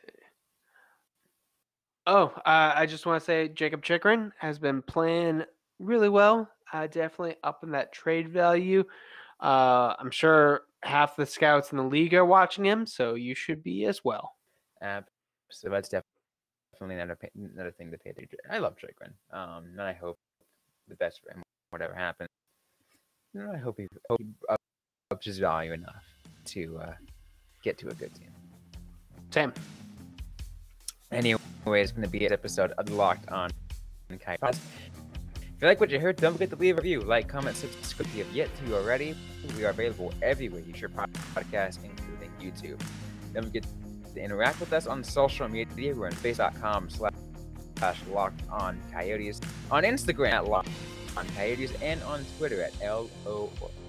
Oh, 2.08 2.32
uh, 2.46 2.74
I 2.76 2.86
just 2.86 3.06
want 3.06 3.20
to 3.20 3.26
say 3.26 3.48
Jakob 3.48 3.84
Chychrun 3.84 4.32
has 4.38 4.60
been 4.60 4.82
playing 4.84 5.44
really 5.80 6.10
well. 6.10 6.48
Uh, 6.72 6.88
definitely 6.88 7.36
up 7.44 7.64
in 7.64 7.72
that 7.72 7.92
trade 7.92 8.30
value. 8.30 8.84
Uh, 9.40 9.96
I'm 10.00 10.12
sure 10.12 10.62
half 10.84 11.16
the 11.16 11.26
scouts 11.26 11.72
in 11.72 11.78
the 11.78 11.84
league 11.84 12.14
are 12.14 12.26
watching 12.26 12.64
him, 12.64 12.86
so 12.86 13.16
you 13.16 13.34
should 13.34 13.64
be 13.64 13.86
as 13.86 14.04
well. 14.04 14.36
Uh, 14.84 15.02
so 15.50 15.70
that's 15.70 15.90
def- 15.90 16.04
definitely 16.74 17.02
another 17.02 17.18
another 17.36 17.72
thing 17.72 17.92
to 17.92 17.98
pay 17.98 18.12
attention. 18.12 18.40
I 18.50 18.60
love 18.60 18.76
Chychrun, 18.78 19.14
um, 19.32 19.66
and 19.72 19.82
I 19.82 19.94
hope 19.94 20.18
the 20.88 20.96
best 20.96 21.22
for 21.24 21.32
him, 21.32 21.44
whatever 21.72 21.94
happens. 21.94 22.30
I 23.38 23.58
hope 23.58 23.78
he, 23.78 23.88
hope 24.10 24.20
he 24.22 24.28
ups 25.12 25.26
his 25.26 25.40
value 25.40 25.74
enough 25.74 26.04
to 26.46 26.80
uh, 26.82 26.94
get 27.64 27.78
to 27.80 27.90
a 27.90 27.94
good 27.94 28.14
team. 28.16 28.30
Same. 29.32 29.54
Anyway, 31.12 31.40
it's 31.66 31.92
going 31.92 32.04
to 32.04 32.10
be 32.10 32.26
an 32.26 32.34
episode 32.34 32.72
of 32.78 32.90
Locked 32.90 33.30
On 33.30 33.50
Kai. 34.20 34.38
If 34.42 35.62
you 35.62 35.68
like 35.68 35.80
what 35.80 35.90
you 35.90 36.00
heard, 36.00 36.18
don't 36.18 36.34
forget 36.34 36.50
to 36.50 36.56
leave 36.56 36.78
a 36.78 36.82
review, 36.82 37.02
like, 37.02 37.28
comment, 37.28 37.56
subscribe 37.56 38.08
if 38.08 38.16
you 38.16 38.24
have 38.24 38.34
yet 38.34 38.50
to 38.66 38.76
already. 38.76 39.16
We 39.58 39.66
are 39.66 39.70
available 39.70 40.14
everywhere 40.22 40.62
you 40.62 40.74
share 40.74 40.90
podcasts, 40.90 41.80
including 41.84 42.32
YouTube. 42.42 42.82
Don't 43.34 43.46
forget 43.46 43.66
to 44.14 44.22
interact 44.22 44.60
with 44.60 44.74
us 44.74 44.88
on 44.88 45.04
social 45.04 45.48
media. 45.48 45.94
We're 45.94 46.08
on 46.08 46.14
facebook.com 46.14 46.90
slash 46.90 47.98
locked 48.12 48.42
on 48.50 48.80
coyotes, 48.92 49.42
on 49.72 49.84
Instagram 49.84 50.34
at 50.34 50.48
locked 50.48 50.70
on 51.18 51.28
coyotes, 51.30 51.72
and 51.82 52.02
on 52.04 52.26
Twitter 52.38 52.62
at 52.62 52.74
LO. 52.82 53.10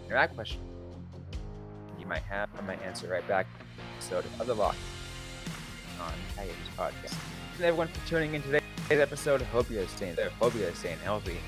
Interact 0.07 0.35
question 0.35 0.61
you 2.07 2.11
might 2.11 2.23
have, 2.23 2.49
I 2.57 2.61
might 2.63 2.81
answer 2.83 3.09
right 3.09 3.27
back. 3.27 3.47
Episode 3.97 4.25
of 4.39 4.47
the 4.47 4.55
Locked 4.55 4.79
on 6.01 6.13
Coyotes 6.37 6.55
podcast. 6.79 7.17
Thank 7.53 7.63
everyone 7.63 7.89
for 7.89 8.07
tuning 8.07 8.35
in 8.35 8.43
today's 8.43 8.63
episode. 8.91 9.43
Hope 9.43 9.69
you're 9.71 9.89
staying 9.89 10.15
there. 10.15 10.31
Hope 10.39 10.55
you're 10.55 10.73
staying 10.75 10.99
healthy. 10.99 11.39